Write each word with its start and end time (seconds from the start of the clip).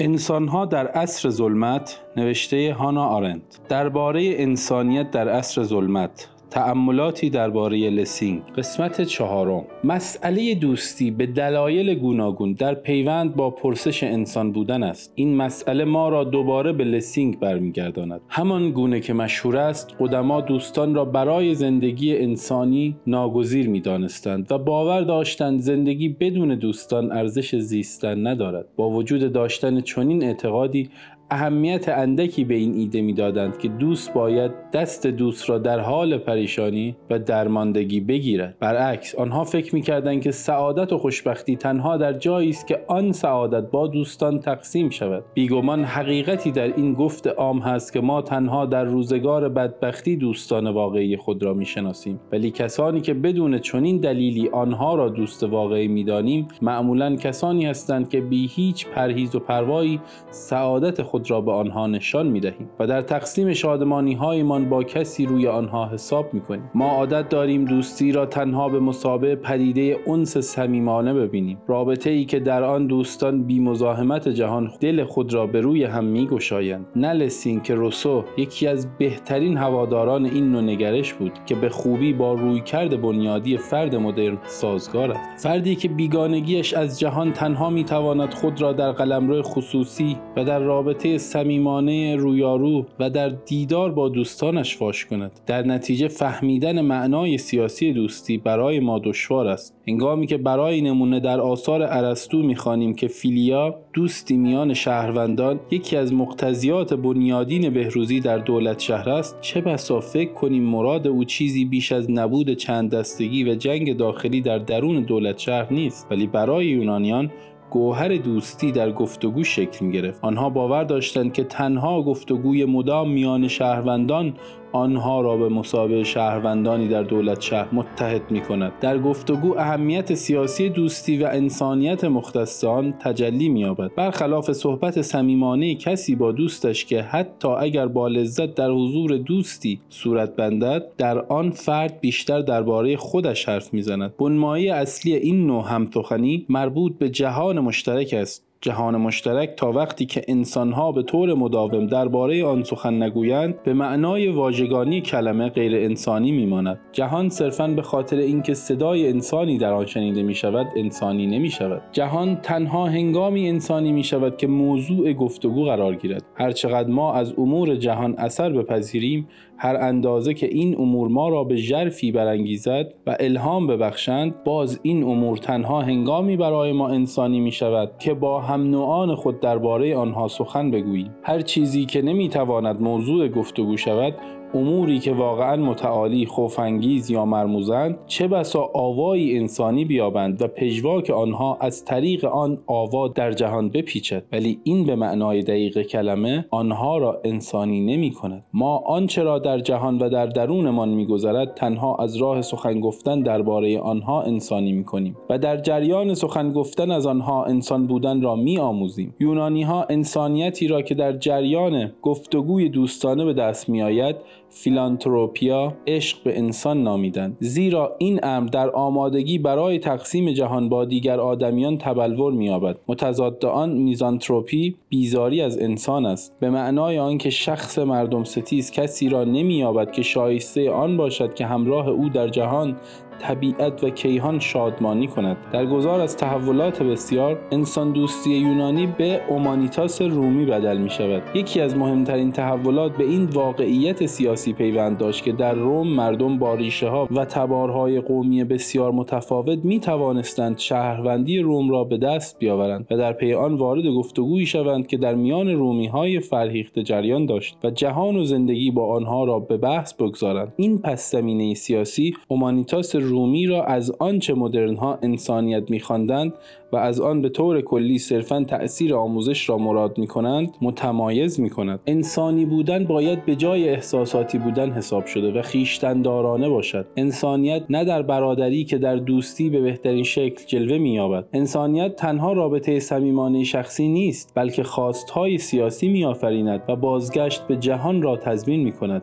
انسانها 0.00 0.66
در 0.66 0.86
عصر 0.86 1.30
ظلمت 1.30 2.00
نوشته 2.16 2.74
هانا 2.78 3.06
آرند 3.06 3.42
درباره 3.68 4.34
انسانیت 4.36 5.10
در 5.10 5.28
عصر 5.28 5.62
ظلمت 5.62 6.28
تأملاتی 6.50 7.30
درباره 7.30 7.90
لسینگ. 7.90 8.42
قسمت 8.56 9.02
چهارم. 9.02 9.64
مسئله 9.84 10.54
دوستی 10.54 11.10
به 11.10 11.26
دلایل 11.26 11.94
گوناگون 11.94 12.52
در 12.52 12.74
پیوند 12.74 13.36
با 13.36 13.50
پرسش 13.50 14.02
انسان 14.02 14.52
بودن 14.52 14.82
است. 14.82 15.12
این 15.14 15.36
مسئله 15.36 15.84
ما 15.84 16.08
را 16.08 16.24
دوباره 16.24 16.72
به 16.72 16.84
لسینگ 16.84 17.38
برمیگرداند. 17.38 18.20
همان 18.28 18.70
گونه 18.70 19.00
که 19.00 19.12
مشهور 19.12 19.56
است 19.56 19.94
قدما 20.00 20.40
دوستان 20.40 20.94
را 20.94 21.04
برای 21.04 21.54
زندگی 21.54 22.16
انسانی 22.16 22.96
ناگزیر 23.06 23.68
می‌دانستند 23.68 24.52
و 24.52 24.58
باور 24.58 25.00
داشتند 25.00 25.60
زندگی 25.60 26.08
بدون 26.08 26.54
دوستان 26.54 27.12
ارزش 27.12 27.56
زیستن 27.56 28.26
ندارد. 28.26 28.66
با 28.76 28.90
وجود 28.90 29.32
داشتن 29.32 29.80
چنین 29.80 30.24
اعتقادی 30.24 30.90
اهمیت 31.30 31.88
اندکی 31.88 32.44
به 32.44 32.54
این 32.54 32.74
ایده 32.74 33.02
می‌دادند 33.02 33.58
که 33.58 33.68
دوست 33.68 34.14
باید 34.14 34.50
دست 34.72 35.06
دوست 35.06 35.50
را 35.50 35.58
در 35.58 35.80
حال 35.80 36.18
پریشانی 36.18 36.96
و 37.10 37.18
درماندگی 37.18 38.00
بگیرد. 38.00 38.56
برعکس 38.60 39.14
آنها 39.14 39.44
فکر 39.44 39.74
می‌کردند 39.74 40.22
که 40.22 40.30
سعادت 40.30 40.92
و 40.92 40.98
خوشبختی 40.98 41.56
تنها 41.56 41.96
در 41.96 42.12
جایی 42.12 42.50
است 42.50 42.66
که 42.66 42.84
آن 42.88 43.12
سعادت 43.12 43.70
با 43.70 43.86
دوستان 43.86 44.38
تقسیم 44.38 44.90
شود. 44.90 45.24
بیگمان 45.34 45.84
حقیقتی 45.84 46.50
در 46.50 46.76
این 46.76 46.92
گفت 46.92 47.26
عام 47.26 47.58
هست 47.58 47.92
که 47.92 48.00
ما 48.00 48.22
تنها 48.22 48.66
در 48.66 48.84
روزگار 48.84 49.48
بدبختی 49.48 50.16
دوستان 50.16 50.66
واقعی 50.66 51.16
خود 51.16 51.42
را 51.42 51.54
می‌شناسیم. 51.54 52.20
ولی 52.32 52.50
کسانی 52.50 53.00
که 53.00 53.14
بدون 53.14 53.58
چنین 53.58 53.98
دلیلی 53.98 54.48
آنها 54.48 54.94
را 54.94 55.08
دوست 55.08 55.42
واقعی 55.42 55.88
می‌دانیم 55.88 56.48
معمولا 56.62 57.16
کسانی 57.16 57.66
هستند 57.66 58.08
که 58.08 58.20
بی 58.20 58.46
هیچ 58.46 58.86
پرهیز 58.86 59.34
و 59.34 59.40
پروایی 59.40 60.00
سعادت 60.30 61.02
خود 61.02 61.19
خود 61.20 61.30
را 61.30 61.40
به 61.40 61.52
آنها 61.52 61.86
نشان 61.86 62.26
می 62.26 62.40
دهیم 62.40 62.68
و 62.78 62.86
در 62.86 63.02
تقسیم 63.02 63.52
شادمانی 63.52 64.14
هایمان 64.14 64.68
با 64.68 64.82
کسی 64.82 65.26
روی 65.26 65.46
آنها 65.46 65.88
حساب 65.88 66.34
می 66.34 66.40
کنیم 66.40 66.70
ما 66.74 66.88
عادت 66.88 67.28
داریم 67.28 67.64
دوستی 67.64 68.12
را 68.12 68.26
تنها 68.26 68.68
به 68.68 68.80
مسابه 68.80 69.36
پدیده 69.36 69.96
انس 70.06 70.38
صمیمانه 70.38 71.14
ببینیم. 71.14 71.58
رابطه 71.68 72.10
ای 72.10 72.24
که 72.24 72.40
در 72.40 72.62
آن 72.62 72.86
دوستان 72.86 73.42
بی 73.42 73.60
مزاحمت 73.60 74.28
جهان 74.28 74.70
دل 74.80 75.04
خود 75.04 75.34
را 75.34 75.46
به 75.46 75.60
روی 75.60 75.84
هم 75.84 76.04
می 76.04 76.26
گشایند 76.26 76.86
نلسین 76.96 77.60
که 77.60 77.74
روسو 77.74 78.24
یکی 78.36 78.66
از 78.66 78.98
بهترین 78.98 79.56
هواداران 79.56 80.24
این 80.24 80.52
نوع 80.52 80.62
نگرش 80.62 81.14
بود 81.14 81.32
که 81.46 81.54
به 81.54 81.68
خوبی 81.68 82.12
با 82.12 82.34
رویکرد 82.34 83.02
بنیادی 83.02 83.56
فرد 83.56 83.96
مدرن 83.96 84.38
سازگار 84.46 85.10
است. 85.10 85.48
فردی 85.48 85.76
که 85.76 85.88
بیگانگیش 85.88 86.74
از 86.74 87.00
جهان 87.00 87.32
تنها 87.32 87.70
می 87.70 87.84
تواند 87.84 88.34
خود 88.34 88.62
را 88.62 88.72
در 88.72 88.92
قلمرو 88.92 89.42
خصوصی 89.42 90.16
و 90.36 90.44
در 90.44 90.58
رابطه 90.70 91.09
صمیمانه 91.18 92.16
رویارو 92.16 92.86
و 92.98 93.10
در 93.10 93.28
دیدار 93.28 93.92
با 93.92 94.08
دوستانش 94.08 94.76
فاش 94.76 95.06
کند. 95.06 95.40
در 95.46 95.62
نتیجه 95.62 96.08
فهمیدن 96.08 96.80
معنای 96.80 97.38
سیاسی 97.38 97.92
دوستی 97.92 98.38
برای 98.38 98.80
ما 98.80 98.98
دشوار 98.98 99.46
است. 99.46 99.74
هنگامی 99.88 100.26
که 100.26 100.36
برای 100.36 100.80
نمونه 100.80 101.20
در 101.20 101.40
آثار 101.40 101.82
ارسطو 101.82 102.42
می‌خوانیم 102.42 102.94
که 102.94 103.08
فیلیا 103.08 103.74
دوستی 103.92 104.36
میان 104.36 104.74
شهروندان 104.74 105.60
یکی 105.70 105.96
از 105.96 106.14
مقتضیات 106.14 106.94
بنیادین 106.94 107.70
بهروزی 107.70 108.20
در 108.20 108.38
دولت 108.38 108.78
شهر 108.78 109.10
است 109.10 109.40
چه 109.40 109.60
بسا 109.60 110.00
فکر 110.00 110.32
کنیم 110.32 110.62
مراد 110.62 111.06
او 111.06 111.24
چیزی 111.24 111.64
بیش 111.64 111.92
از 111.92 112.10
نبود 112.10 112.54
چند 112.54 112.94
دستگی 112.94 113.44
و 113.44 113.54
جنگ 113.54 113.96
داخلی 113.96 114.40
در 114.40 114.58
درون 114.58 115.02
دولت 115.02 115.38
شهر 115.38 115.72
نیست. 115.72 116.06
ولی 116.10 116.26
برای 116.26 116.66
یونانیان 116.66 117.30
گوهر 117.70 118.16
دوستی 118.16 118.72
در 118.72 118.92
گفتگو 118.92 119.44
شکل 119.44 119.84
می 119.84 119.92
گرفت. 119.92 120.18
آنها 120.22 120.50
باور 120.50 120.84
داشتند 120.84 121.32
که 121.32 121.44
تنها 121.44 122.02
گفتگوی 122.02 122.64
مدام 122.64 123.10
میان 123.10 123.48
شهروندان 123.48 124.34
آنها 124.72 125.20
را 125.20 125.36
به 125.36 125.48
مسابقه 125.48 126.04
شهروندانی 126.04 126.88
در 126.88 127.02
دولت 127.02 127.40
شهر 127.40 127.68
متحد 127.72 128.30
می 128.30 128.40
کند 128.40 128.72
در 128.80 128.98
گفتگو 128.98 129.58
اهمیت 129.58 130.14
سیاسی 130.14 130.68
دوستی 130.68 131.18
و 131.18 131.28
انسانیت 131.32 132.04
مختصان 132.04 132.92
تجلی 132.92 133.48
می 133.48 133.60
یابد 133.60 133.94
برخلاف 133.94 134.52
صحبت 134.52 135.02
صمیمانه 135.02 135.74
کسی 135.74 136.14
با 136.14 136.32
دوستش 136.32 136.84
که 136.84 137.02
حتی 137.02 137.48
اگر 137.48 137.86
با 137.86 138.08
لذت 138.08 138.54
در 138.54 138.70
حضور 138.70 139.16
دوستی 139.16 139.80
صورت 139.88 140.36
بندد 140.36 140.86
در 140.98 141.18
آن 141.18 141.50
فرد 141.50 142.00
بیشتر 142.00 142.40
درباره 142.40 142.96
خودش 142.96 143.48
حرف 143.48 143.74
می‌زند. 143.74 144.16
بنمایی 144.16 144.68
اصلی 144.70 145.14
این 145.14 145.46
نوع 145.46 145.64
همتخنی 145.68 146.46
مربوط 146.48 146.98
به 146.98 147.08
جهان 147.08 147.60
مشترک 147.60 148.14
است. 148.14 148.49
جهان 148.62 148.96
مشترک 148.96 149.54
تا 149.56 149.72
وقتی 149.72 150.06
که 150.06 150.22
انسانها 150.28 150.92
به 150.92 151.02
طور 151.02 151.34
مداوم 151.34 151.86
درباره 151.86 152.44
آن 152.44 152.62
سخن 152.62 153.02
نگویند 153.02 153.62
به 153.62 153.74
معنای 153.74 154.28
واژگانی 154.28 155.00
کلمه 155.00 155.48
غیر 155.48 155.76
انسانی 155.76 156.32
میماند. 156.32 156.80
جهان 156.92 157.28
صرفا 157.28 157.68
به 157.68 157.82
خاطر 157.82 158.16
اینکه 158.16 158.54
صدای 158.54 159.08
انسانی 159.08 159.58
در 159.58 159.72
آن 159.72 159.86
شنیده 159.86 160.22
می 160.22 160.34
شود 160.34 160.66
انسانی 160.76 161.26
نمی 161.26 161.50
شود 161.50 161.82
جهان 161.92 162.36
تنها 162.36 162.86
هنگامی 162.86 163.48
انسانی 163.48 163.92
می 163.92 164.04
شود 164.04 164.36
که 164.36 164.46
موضوع 164.46 165.12
گفتگو 165.12 165.64
قرار 165.64 165.94
گیرد. 165.94 166.24
هرچقدر 166.34 166.88
ما 166.88 167.14
از 167.14 167.34
امور 167.38 167.74
جهان 167.74 168.14
اثر 168.18 168.52
بپذیریم 168.52 169.28
هر 169.62 169.76
اندازه 169.76 170.34
که 170.34 170.46
این 170.46 170.76
امور 170.78 171.08
ما 171.08 171.28
را 171.28 171.44
به 171.44 171.56
ژرفی 171.56 172.12
برانگیزد 172.12 172.94
و 173.06 173.16
الهام 173.20 173.66
ببخشند 173.66 174.44
باز 174.44 174.80
این 174.82 175.02
امور 175.02 175.36
تنها 175.36 175.82
هنگامی 175.82 176.36
برای 176.36 176.72
ما 176.72 176.88
انسانی 176.88 177.40
می 177.40 177.52
شود 177.52 177.92
که 177.98 178.14
با 178.14 178.40
هم 178.40 178.70
نوعان 178.70 179.14
خود 179.14 179.40
درباره 179.40 179.96
آنها 179.96 180.28
سخن 180.28 180.70
بگوییم. 180.70 181.10
هر 181.22 181.40
چیزی 181.40 181.84
که 181.84 182.02
نمی‌تواند 182.02 182.82
موضوع 182.82 183.28
گفتگو 183.28 183.76
شود 183.76 184.14
اموری 184.54 184.98
که 184.98 185.12
واقعا 185.12 185.56
متعالی 185.56 186.26
خوفانگیز 186.26 187.10
یا 187.10 187.24
مرموزند 187.24 187.98
چه 188.06 188.28
بسا 188.28 188.70
آوایی 188.74 189.38
انسانی 189.38 189.84
بیابند 189.84 190.42
و 190.42 190.48
پژواک 190.48 191.10
آنها 191.10 191.58
از 191.60 191.84
طریق 191.84 192.24
آن 192.24 192.58
آوا 192.66 193.08
در 193.08 193.32
جهان 193.32 193.68
بپیچد. 193.68 194.22
ولی 194.32 194.60
این 194.64 194.84
به 194.84 194.96
معنای 194.96 195.42
دقیق 195.42 195.82
کلمه 195.82 196.44
آنها 196.50 196.98
را 196.98 197.20
انسانی 197.24 197.80
نمی 197.80 198.10
کند 198.10 198.44
ما 198.52 198.76
آنچه 198.78 199.22
را 199.22 199.38
در 199.38 199.58
جهان 199.58 199.98
و 199.98 200.08
در 200.08 200.26
درونمان 200.26 200.88
میگذرد 200.88 201.54
تنها 201.54 201.96
از 201.96 202.16
راه 202.16 202.42
سخن 202.42 202.80
گفتن 202.80 203.20
درباره 203.20 203.80
آنها 203.80 204.22
انسانی 204.22 204.72
می 204.72 204.84
کنیم 204.84 205.16
و 205.30 205.38
در 205.38 205.56
جریان 205.56 206.14
سخن 206.14 206.52
گفتن 206.52 206.90
از 206.90 207.06
آنها 207.06 207.44
انسان 207.44 207.86
بودن 207.86 208.22
را 208.22 208.36
می 208.36 208.58
آموزیم 208.58 209.14
یونانی 209.20 209.62
ها 209.62 209.86
انسانیتی 209.90 210.68
را 210.68 210.82
که 210.82 210.94
در 210.94 211.12
جریان 211.12 211.92
گفتگوی 212.02 212.68
دوستانه 212.68 213.24
به 213.24 213.32
دست 213.32 213.68
می 213.68 213.82
آید 213.82 214.16
فیلانتروپیا 214.50 215.72
عشق 215.86 216.22
به 216.22 216.38
انسان 216.38 216.82
نامیدند. 216.82 217.36
زیرا 217.40 217.96
این 217.98 218.20
امر 218.22 218.48
در 218.48 218.70
آمادگی 218.70 219.38
برای 219.38 219.78
تقسیم 219.78 220.32
جهان 220.32 220.68
با 220.68 220.84
دیگر 220.84 221.20
آدمیان 221.20 221.78
تبلور 221.78 222.32
مییابد. 222.32 222.76
متضاد 222.88 223.44
آن 223.44 223.70
میزانتروپی 223.70 224.76
بیزاری 224.88 225.42
از 225.42 225.58
انسان 225.58 226.06
است. 226.06 226.36
به 226.40 226.50
معنای 226.50 226.98
آنکه 226.98 227.30
شخص 227.30 227.78
مردم 227.78 228.24
ستیز 228.24 228.70
کسی 228.70 229.08
را 229.08 229.24
نمییابد 229.24 229.92
که 229.92 230.02
شایسته 230.02 230.70
آن 230.70 230.96
باشد 230.96 231.34
که 231.34 231.46
همراه 231.46 231.88
او 231.88 232.08
در 232.08 232.28
جهان 232.28 232.76
طبیعت 233.20 233.84
و 233.84 233.90
کیهان 233.90 234.38
شادمانی 234.38 235.06
کند. 235.06 235.36
در 235.52 235.66
گذار 235.66 236.00
از 236.00 236.16
تحولات 236.16 236.82
بسیار 236.82 237.38
انسان 237.50 237.92
دوستی 237.92 238.30
یونانی 238.30 238.86
به 238.86 239.20
اومانیتاس 239.28 240.02
رومی 240.02 240.46
بدل 240.46 240.78
می 240.78 240.90
شود. 240.90 241.22
یکی 241.34 241.60
از 241.60 241.76
مهمترین 241.76 242.32
تحولات 242.32 242.96
به 242.96 243.04
این 243.04 243.24
واقعیت 243.24 244.06
سیاسی 244.06 244.52
پیوند 244.52 244.98
داشت 244.98 245.24
که 245.24 245.32
در 245.32 245.54
روم 245.54 245.88
مردم 245.88 246.38
با 246.38 246.54
ریشه 246.54 246.88
ها 246.88 247.08
و 247.10 247.24
تبارهای 247.24 248.00
قومی 248.00 248.44
بسیار 248.44 248.92
متفاوت 248.92 249.58
می 249.64 249.80
توانستند 249.80 250.58
شهروندی 250.58 251.38
روم 251.38 251.70
را 251.70 251.84
به 251.84 251.98
دست 251.98 252.38
بیاورند 252.38 252.86
و 252.90 252.96
در 252.96 253.12
پی 253.12 253.34
آن 253.34 253.54
وارد 253.54 253.86
گفتگویی 253.86 254.46
شوند 254.46 254.86
که 254.86 254.96
در 254.96 255.14
میان 255.14 255.48
رومی 255.48 255.86
های 255.86 256.20
فرهیخته 256.20 256.82
جریان 256.82 257.26
داشت 257.26 257.56
و 257.64 257.70
جهان 257.70 258.16
و 258.16 258.24
زندگی 258.24 258.70
با 258.70 258.94
آنها 258.94 259.24
را 259.24 259.38
به 259.38 259.56
بحث 259.56 259.94
بگذارند. 259.94 260.52
این 260.56 260.78
پس 260.78 261.12
زمینه 261.12 261.54
سیاسی 261.54 262.14
اومانیتاس 262.28 262.94
رومی 263.10 263.46
را 263.46 263.64
از 263.64 263.90
آنچه 263.98 264.34
مدرنها 264.34 264.98
انسانیت 265.02 265.70
میخواندند 265.70 266.34
و 266.72 266.76
از 266.76 267.00
آن 267.00 267.22
به 267.22 267.28
طور 267.28 267.60
کلی 267.60 267.98
صرفا 267.98 268.44
تأثیر 268.44 268.94
آموزش 268.94 269.48
را 269.48 269.58
مراد 269.58 269.98
می 269.98 270.06
کنند 270.06 270.56
متمایز 270.62 271.40
می 271.40 271.50
کند 271.50 271.80
انسانی 271.86 272.44
بودن 272.44 272.84
باید 272.84 273.24
به 273.24 273.36
جای 273.36 273.68
احساساتی 273.68 274.38
بودن 274.38 274.70
حساب 274.70 275.06
شده 275.06 275.38
و 275.38 275.42
خیشتندارانه 275.42 276.48
باشد. 276.48 276.86
انسانیت 276.96 277.62
نه 277.70 277.84
در 277.84 278.02
برادری 278.02 278.64
که 278.64 278.78
در 278.78 278.96
دوستی 278.96 279.50
به 279.50 279.60
بهترین 279.60 280.04
شکل 280.04 280.44
جلوه 280.46 280.78
می 280.78 280.94
یابد 280.94 281.28
انسانیت 281.32 281.96
تنها 281.96 282.32
رابطه 282.32 282.80
صمیمانه 282.80 283.44
شخصی 283.44 283.88
نیست 283.88 284.32
بلکه 284.34 284.62
خواستهای 284.62 285.38
سیاسی 285.38 285.88
می 285.88 286.04
آفریند 286.04 286.62
و 286.68 286.76
بازگشت 286.76 287.46
به 287.46 287.56
جهان 287.56 288.02
را 288.02 288.16
تضمین 288.16 288.60
می 288.60 288.72
کند 288.72 289.02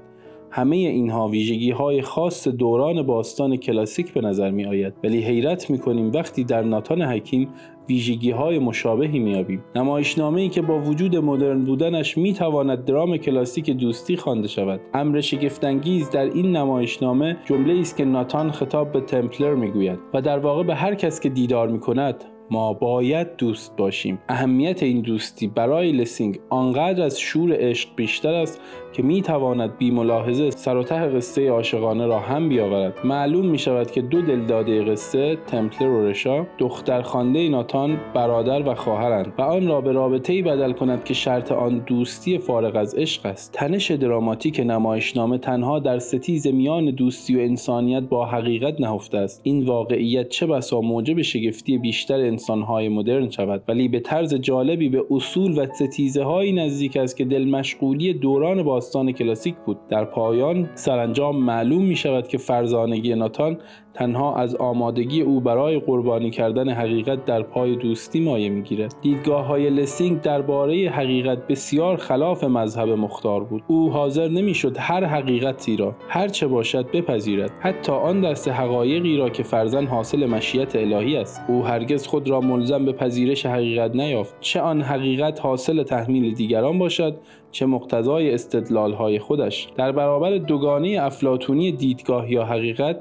همه 0.52 0.76
اینها 0.76 1.28
ویژگی 1.28 1.72
های 1.72 2.02
خاص 2.02 2.48
دوران 2.48 3.02
باستان 3.02 3.58
کلاسیک 3.58 4.14
به 4.14 4.22
نظر 4.22 4.52
می 4.52 4.66
آید 4.66 4.94
ولی 5.04 5.22
حیرت 5.22 5.70
می 5.70 5.80
کنیم 5.80 6.12
وقتی 6.12 6.44
در 6.44 6.62
ناتان 6.62 7.02
حکیم 7.02 7.50
ویژگی 7.90 8.32
های 8.32 8.60
مشابهی 8.60 9.20
میابیم 9.20 9.64
نمایشنامه 9.76 10.42
ای 10.42 10.50
که 10.50 10.62
با 10.62 10.80
وجود 10.80 11.16
مدرن 11.16 11.66
بودنش 11.66 12.18
می‌تواند 12.18 12.86
درام 12.86 13.18
کلاسیک 13.18 13.70
دوستی 13.70 14.18
خوانده 14.18 14.48
شود. 14.48 14.80
امر 14.94 15.22
شگفتانگیز 15.22 16.10
در 16.10 16.26
این 16.26 16.56
نمایشنامه 16.56 17.38
جمله 17.46 17.80
است 17.80 17.98
که 17.98 18.06
ناتان 18.06 18.52
خطاب 18.52 18.92
به 18.92 19.02
تمپلر 19.02 19.56
می‌گوید 19.56 20.00
و 20.14 20.22
در 20.22 20.40
واقع 20.40 20.64
به 20.64 20.76
هر 20.76 20.96
کس 20.96 21.20
که 21.20 21.30
دیدار 21.30 21.68
می‌کند 21.68 22.24
ما 22.52 22.74
باید 22.74 23.36
دوست 23.36 23.78
باشیم. 23.78 24.20
اهمیت 24.30 24.84
این 24.84 25.02
دوستی 25.02 25.48
برای 25.48 25.92
لسینگ 25.92 26.40
آنقدر 26.50 27.04
از 27.04 27.20
شور 27.20 27.56
عشق 27.56 27.90
بیشتر 27.96 28.34
است 28.34 28.62
که 28.98 29.04
می 29.04 29.22
تواند 29.22 29.78
بی 29.78 29.92
ملاحظه 29.92 30.52
سر 30.52 30.78
و 30.78 30.84
ته 30.84 30.96
قصه 30.96 31.50
عاشقانه 31.50 32.06
را 32.06 32.20
هم 32.20 32.50
بیاورد. 32.50 33.00
معلوم 33.04 33.46
می 33.46 33.60
شود 33.60 33.92
که 33.92 34.02
دو 34.02 34.22
دلداده 34.22 34.84
قصه 34.84 35.38
تمپلر 35.48 35.90
و 35.90 36.08
رشا 36.08 36.46
دختر 36.58 37.02
خانده 37.02 37.50
ناتان 37.50 38.00
برادر 38.14 38.70
و 38.70 38.76
خواهرند 38.76 39.34
و 39.38 39.42
آن 39.42 39.68
را 39.68 39.82
به 39.82 39.92
رابطه 39.92 40.34
ای 40.34 40.42
بدل 40.42 40.72
کند 40.72 41.04
که 41.04 41.14
شرط 41.14 41.52
آن 41.52 41.84
دوستی 41.86 42.38
فارغ 42.38 42.76
از 42.76 42.96
عشق 42.96 43.26
است. 43.26 43.54
تنش 43.54 43.92
دراماتیک 43.92 44.60
نمایشنامه 44.60 45.38
تنها 45.38 45.80
در 45.80 46.00
ستیز 46.00 46.48
میان 46.48 46.86
دوستی 46.86 47.36
و 47.36 47.40
انسانیت 47.40 48.04
با 48.04 48.26
حقیقت 48.26 48.82
نهفته 48.82 49.18
است. 49.18 49.42
این 49.44 49.66
واقعیت 49.66 50.30
چه 50.30 50.46
بسا 50.46 50.82
موجب 50.82 51.22
شگفتی 51.22 51.78
بیشتر 51.78 52.20
انسانهای 52.20 52.90
مدرن 52.90 53.30
شود 53.30 53.64
ولی 53.68 53.88
به 53.88 54.00
طرز 54.00 54.34
جالبی 54.34 54.90
به 54.90 55.04
اصول 55.12 55.60
و 55.60 55.66
ستیزه 55.74 56.24
های 56.24 56.52
نزدیک 56.52 56.98
است 56.98 57.18
که 57.18 57.26
دل 57.26 57.46
مشغولی 57.46 58.14
دوران 58.14 58.64
باستان 58.88 59.12
کلاسیک 59.12 59.56
بود. 59.66 59.88
در 59.88 60.06
پایان 60.06 60.70
سرانجام 60.76 61.44
معلوم 61.44 61.86
می 61.86 61.96
شود 61.96 62.28
که 62.28 62.38
فرزانگی 62.38 63.16
ناتان 63.16 63.58
تنها 63.98 64.36
از 64.36 64.56
آمادگی 64.56 65.22
او 65.22 65.40
برای 65.40 65.80
قربانی 65.80 66.30
کردن 66.30 66.70
حقیقت 66.70 67.26
در 67.26 67.42
پای 67.42 67.76
دوستی 67.76 68.20
مایه 68.20 68.50
می‌گیرد 68.50 68.96
دیدگاه 69.02 69.46
های 69.46 69.70
لسینگ 69.70 70.22
درباره 70.22 70.90
حقیقت 70.90 71.48
بسیار 71.48 71.98
خلاف 71.98 72.44
مذهب 72.44 72.90
مختار 72.90 73.44
بود. 73.44 73.64
او 73.68 73.92
حاضر 73.92 74.28
نمی‌شد 74.28 74.76
هر 74.80 75.06
حقیقتی 75.06 75.78
را 75.78 75.96
هر 76.10 76.28
چه 76.28 76.48
باشد 76.48 76.92
بپذیرد. 76.92 77.52
حتی 77.60 77.92
آن 77.92 78.22
دست 78.22 78.48
حقایقی 78.48 79.18
را 79.18 79.30
که 79.30 79.44
فرزن 79.44 79.86
حاصل 79.86 80.26
مشیت 80.26 80.76
الهی 80.76 81.18
است. 81.18 81.42
او 81.48 81.64
هرگز 81.64 82.08
خود 82.08 82.30
را 82.30 82.42
ملزم 82.42 82.86
به 82.86 82.92
پذیرش 82.92 83.46
حقیقت 83.46 83.96
نیافت. 83.96 84.36
چه 84.40 84.62
آن 84.62 84.82
حقیقت 84.82 85.40
حاصل 85.40 85.84
تحمیل 85.84 86.34
دیگران 86.34 86.80
باشد 86.80 87.18
چه 87.52 87.66
مقتضای 87.66 88.34
استدلال 88.34 88.94
های 88.94 89.20
خودش. 89.20 89.68
در 89.76 89.92
برابر 89.92 90.38
دوگانه 90.38 90.98
افلاتونی 91.02 91.72
دیدگاه 91.72 92.32
یا 92.32 92.46
حقیقت 92.46 92.98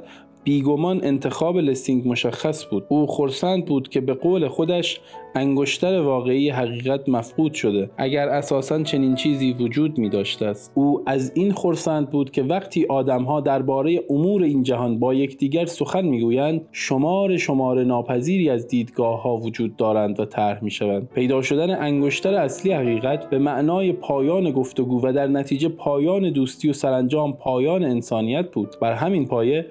بیگمان 0.47 1.01
انتخاب 1.03 1.59
لسینگ 1.59 2.09
مشخص 2.09 2.67
بود. 2.67 2.85
او 2.89 3.07
خرسند 3.07 3.65
بود 3.65 3.89
که 3.89 4.01
به 4.01 4.15
قول 4.15 4.49
خودش 4.49 5.01
انگشتر 5.35 6.01
واقعی 6.01 6.51
حقیقت 6.51 7.09
مفقود 7.09 7.53
شده. 7.53 7.91
اگر 7.97 8.29
اساسا 8.29 8.83
چنین 8.83 9.15
چیزی 9.15 9.53
وجود 9.53 9.99
می 9.99 10.09
داشته 10.09 10.47
است. 10.47 10.73
او 10.75 11.03
از 11.07 11.33
این 11.35 11.53
خرسند 11.53 12.11
بود 12.11 12.31
که 12.31 12.43
وقتی 12.43 12.87
آدمها 12.89 13.41
درباره 13.41 14.03
امور 14.11 14.43
این 14.43 14.63
جهان 14.63 14.99
با 14.99 15.15
یکدیگر 15.15 15.67
سخن 15.67 16.05
می‌گویند 16.05 16.69
شمار 16.73 17.37
شمار 17.37 17.85
ناپذیری 17.85 18.51
از 18.51 18.69
دیدگاه 18.69 19.23
ها 19.23 19.37
وجود 19.37 19.77
دارند 19.77 20.21
و 20.21 20.25
طرح 20.25 20.65
می 20.65 20.71
شوند 20.71 21.09
پیدا 21.15 21.43
شدن 21.43 21.71
انگشتر 21.83 22.35
اصلی 22.35 22.73
حقیقت 22.73 23.31
به 23.31 23.39
معنای 23.39 23.93
پایان 23.93 24.51
گفتگو 24.51 25.07
و 25.07 25.13
در 25.13 25.27
نتیجه 25.27 25.69
پایان 25.69 26.31
دوستی 26.31 26.71
و 26.71 26.73
سرانجام 26.73 27.33
پایان 27.33 27.85
انسانیت 27.85 28.51
بود. 28.51 28.77
بر 28.81 28.93
همین 28.93 29.27
پایه 29.27 29.67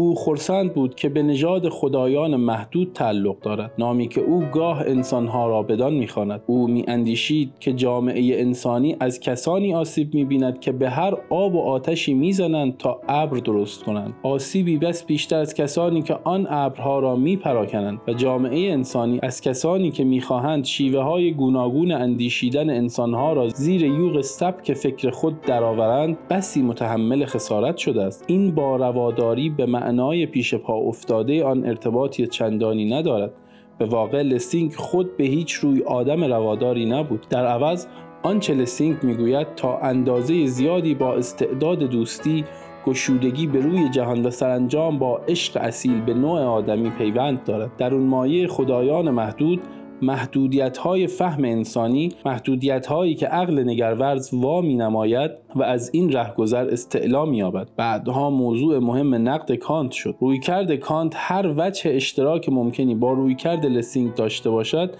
او 0.00 0.14
خرسند 0.14 0.74
بود 0.74 0.94
که 0.94 1.08
به 1.08 1.22
نژاد 1.22 1.68
خدایان 1.68 2.36
محدود 2.36 2.92
تعلق 2.94 3.40
دارد. 3.40 3.72
نامی 3.78 4.08
که 4.08 4.20
او 4.20 4.42
گاه 4.52 4.80
انسانها 4.80 5.48
را 5.48 5.62
بدان 5.62 5.94
می‌خواند. 5.94 6.42
او 6.46 6.68
میاندیشید 6.68 7.52
که 7.60 7.72
جامعه 7.72 8.40
انسانی 8.40 8.96
از 9.00 9.20
کسانی 9.20 9.74
آسیب 9.74 10.14
می‌بیند 10.14 10.60
که 10.60 10.72
به 10.72 10.90
هر 10.90 11.16
آب 11.30 11.54
و 11.54 11.60
آتشی 11.60 12.14
می‌زنند 12.14 12.76
تا 12.76 13.00
ابر 13.08 13.38
درست 13.38 13.84
کنند. 13.84 14.14
آسیبی 14.22 14.76
بس 14.76 15.04
بیشتر 15.04 15.36
از 15.36 15.54
کسانی 15.54 16.02
که 16.02 16.18
آن 16.24 16.46
ابرها 16.50 16.98
را 16.98 17.16
میپراکنند 17.16 18.00
و 18.08 18.12
جامعه 18.12 18.72
انسانی 18.72 19.18
از 19.22 19.40
کسانی 19.40 19.90
که 19.90 20.04
می‌خواهند 20.04 20.64
شیوه 20.64 21.00
های 21.00 21.32
گوناگون 21.32 21.92
اندیشیدن 21.92 22.70
انسانها 22.70 23.32
را 23.32 23.48
زیر 23.48 23.82
یوغ 23.82 24.20
سبک 24.20 24.72
فکر 24.72 25.10
خود 25.10 25.40
درآورند 25.40 26.18
بسی 26.30 26.62
متحمل 26.62 27.24
خسارت 27.24 27.76
شده 27.76 28.02
است. 28.02 28.24
این 28.26 28.54
با 28.54 28.76
رواداری 28.76 29.50
به 29.50 29.66
معنای 29.90 30.26
پیش 30.26 30.54
پا 30.54 30.74
افتاده 30.74 31.44
آن 31.44 31.66
ارتباطی 31.66 32.26
چندانی 32.26 32.90
ندارد. 32.90 33.32
به 33.78 33.86
واقع 33.86 34.22
لسینگ 34.22 34.74
خود 34.74 35.16
به 35.16 35.24
هیچ 35.24 35.52
روی 35.52 35.82
آدم 35.82 36.24
رواداری 36.24 36.86
نبود. 36.86 37.26
در 37.30 37.46
عوض 37.46 37.86
آنچه 38.22 38.54
لسینگ 38.54 38.96
می‌گوید 39.02 39.54
تا 39.54 39.78
اندازه 39.78 40.46
زیادی 40.46 40.94
با 40.94 41.14
استعداد 41.14 41.78
دوستی 41.78 42.44
گشودگی 42.86 43.46
به 43.46 43.60
روی 43.60 43.88
جهان 43.88 44.26
و 44.26 44.30
سرانجام 44.30 44.98
با 44.98 45.20
عشق 45.28 45.58
اصیل 45.60 46.00
به 46.00 46.14
نوع 46.14 46.40
آدمی 46.40 46.90
پیوند 46.90 47.44
دارد. 47.44 47.70
درون‌مایه 47.78 48.46
خدایان 48.46 49.10
محدود 49.10 49.60
محدودیت 50.02 50.78
های 50.78 51.06
فهم 51.06 51.44
انسانی 51.44 52.12
محدودیت 52.26 52.86
هایی 52.86 53.14
که 53.14 53.26
عقل 53.26 53.58
نگره‌ورز 53.68 54.34
وا 54.34 54.60
می 54.60 54.74
نماید 54.74 55.30
و 55.56 55.62
از 55.62 55.90
این 55.92 56.12
رهگذر 56.12 56.68
استعلا 56.68 57.26
یابد 57.26 57.68
بعدها 57.76 58.30
موضوع 58.30 58.78
مهم 58.78 59.28
نقد 59.28 59.54
کانت 59.54 59.92
شد. 59.92 60.16
رویکرد 60.20 60.74
کانت 60.74 61.12
هر 61.16 61.54
وجه 61.56 61.90
اشتراک 61.90 62.48
ممکنی 62.48 62.94
با 62.94 63.12
رویکرد 63.12 63.66
لسینگ 63.66 64.14
داشته 64.14 64.50
باشد 64.50 64.94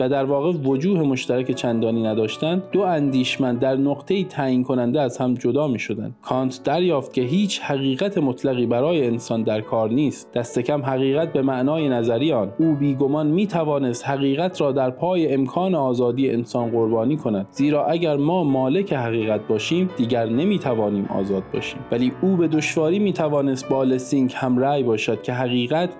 و 0.00 0.08
در 0.08 0.24
واقع 0.24 0.52
وجوه 0.52 1.02
مشترک 1.02 1.50
چندانی 1.50 2.02
نداشتند 2.02 2.62
دو 2.72 2.80
اندیشمند 2.80 3.58
در 3.58 3.76
نقطه 3.76 4.24
تعیین 4.24 4.62
کننده 4.62 5.00
از 5.00 5.18
هم 5.18 5.34
جدا 5.34 5.68
می 5.68 5.78
شدند 5.78 6.14
کانت 6.22 6.60
دریافت 6.64 7.12
که 7.12 7.22
هیچ 7.22 7.60
حقیقت 7.60 8.18
مطلقی 8.18 8.66
برای 8.66 9.06
انسان 9.06 9.42
در 9.42 9.60
کار 9.60 9.90
نیست. 9.90 10.32
دست 10.32 10.58
کم 10.58 10.82
حقیقت 10.84 11.32
به 11.32 11.42
معنای 11.42 11.88
نظری 11.88 12.32
آن. 12.32 12.52
او 12.58 12.74
بیگمان 12.74 13.26
می 13.26 13.46
توانست 13.46 14.08
حقیقت 14.08 14.60
را 14.60 14.72
در 14.72 14.90
پای 14.90 15.34
امکان 15.34 15.74
آزادی 15.74 16.30
انسان 16.30 16.70
قربانی 16.70 17.16
کند. 17.16 17.46
زیرا 17.50 17.86
اگر 17.86 18.16
ما 18.16 18.44
مالک 18.44 18.92
حقیقت 18.92 19.46
باشیم 19.46 19.90
دیگر 19.96 20.26
نمی 20.26 20.58
توانیم 20.58 21.04
آزاد 21.04 21.42
باشیم. 21.54 21.80
ولی 21.90 22.12
او 22.22 22.36
به 22.36 22.48
دشواری 22.48 22.98
می 22.98 23.12
توانست 23.12 23.68
با 23.68 23.84
لسینگ 23.84 24.32
هم 24.36 24.58
رأی 24.58 24.82
باشد 24.82 25.22
که 25.22 25.32
حقیقت 25.32 25.90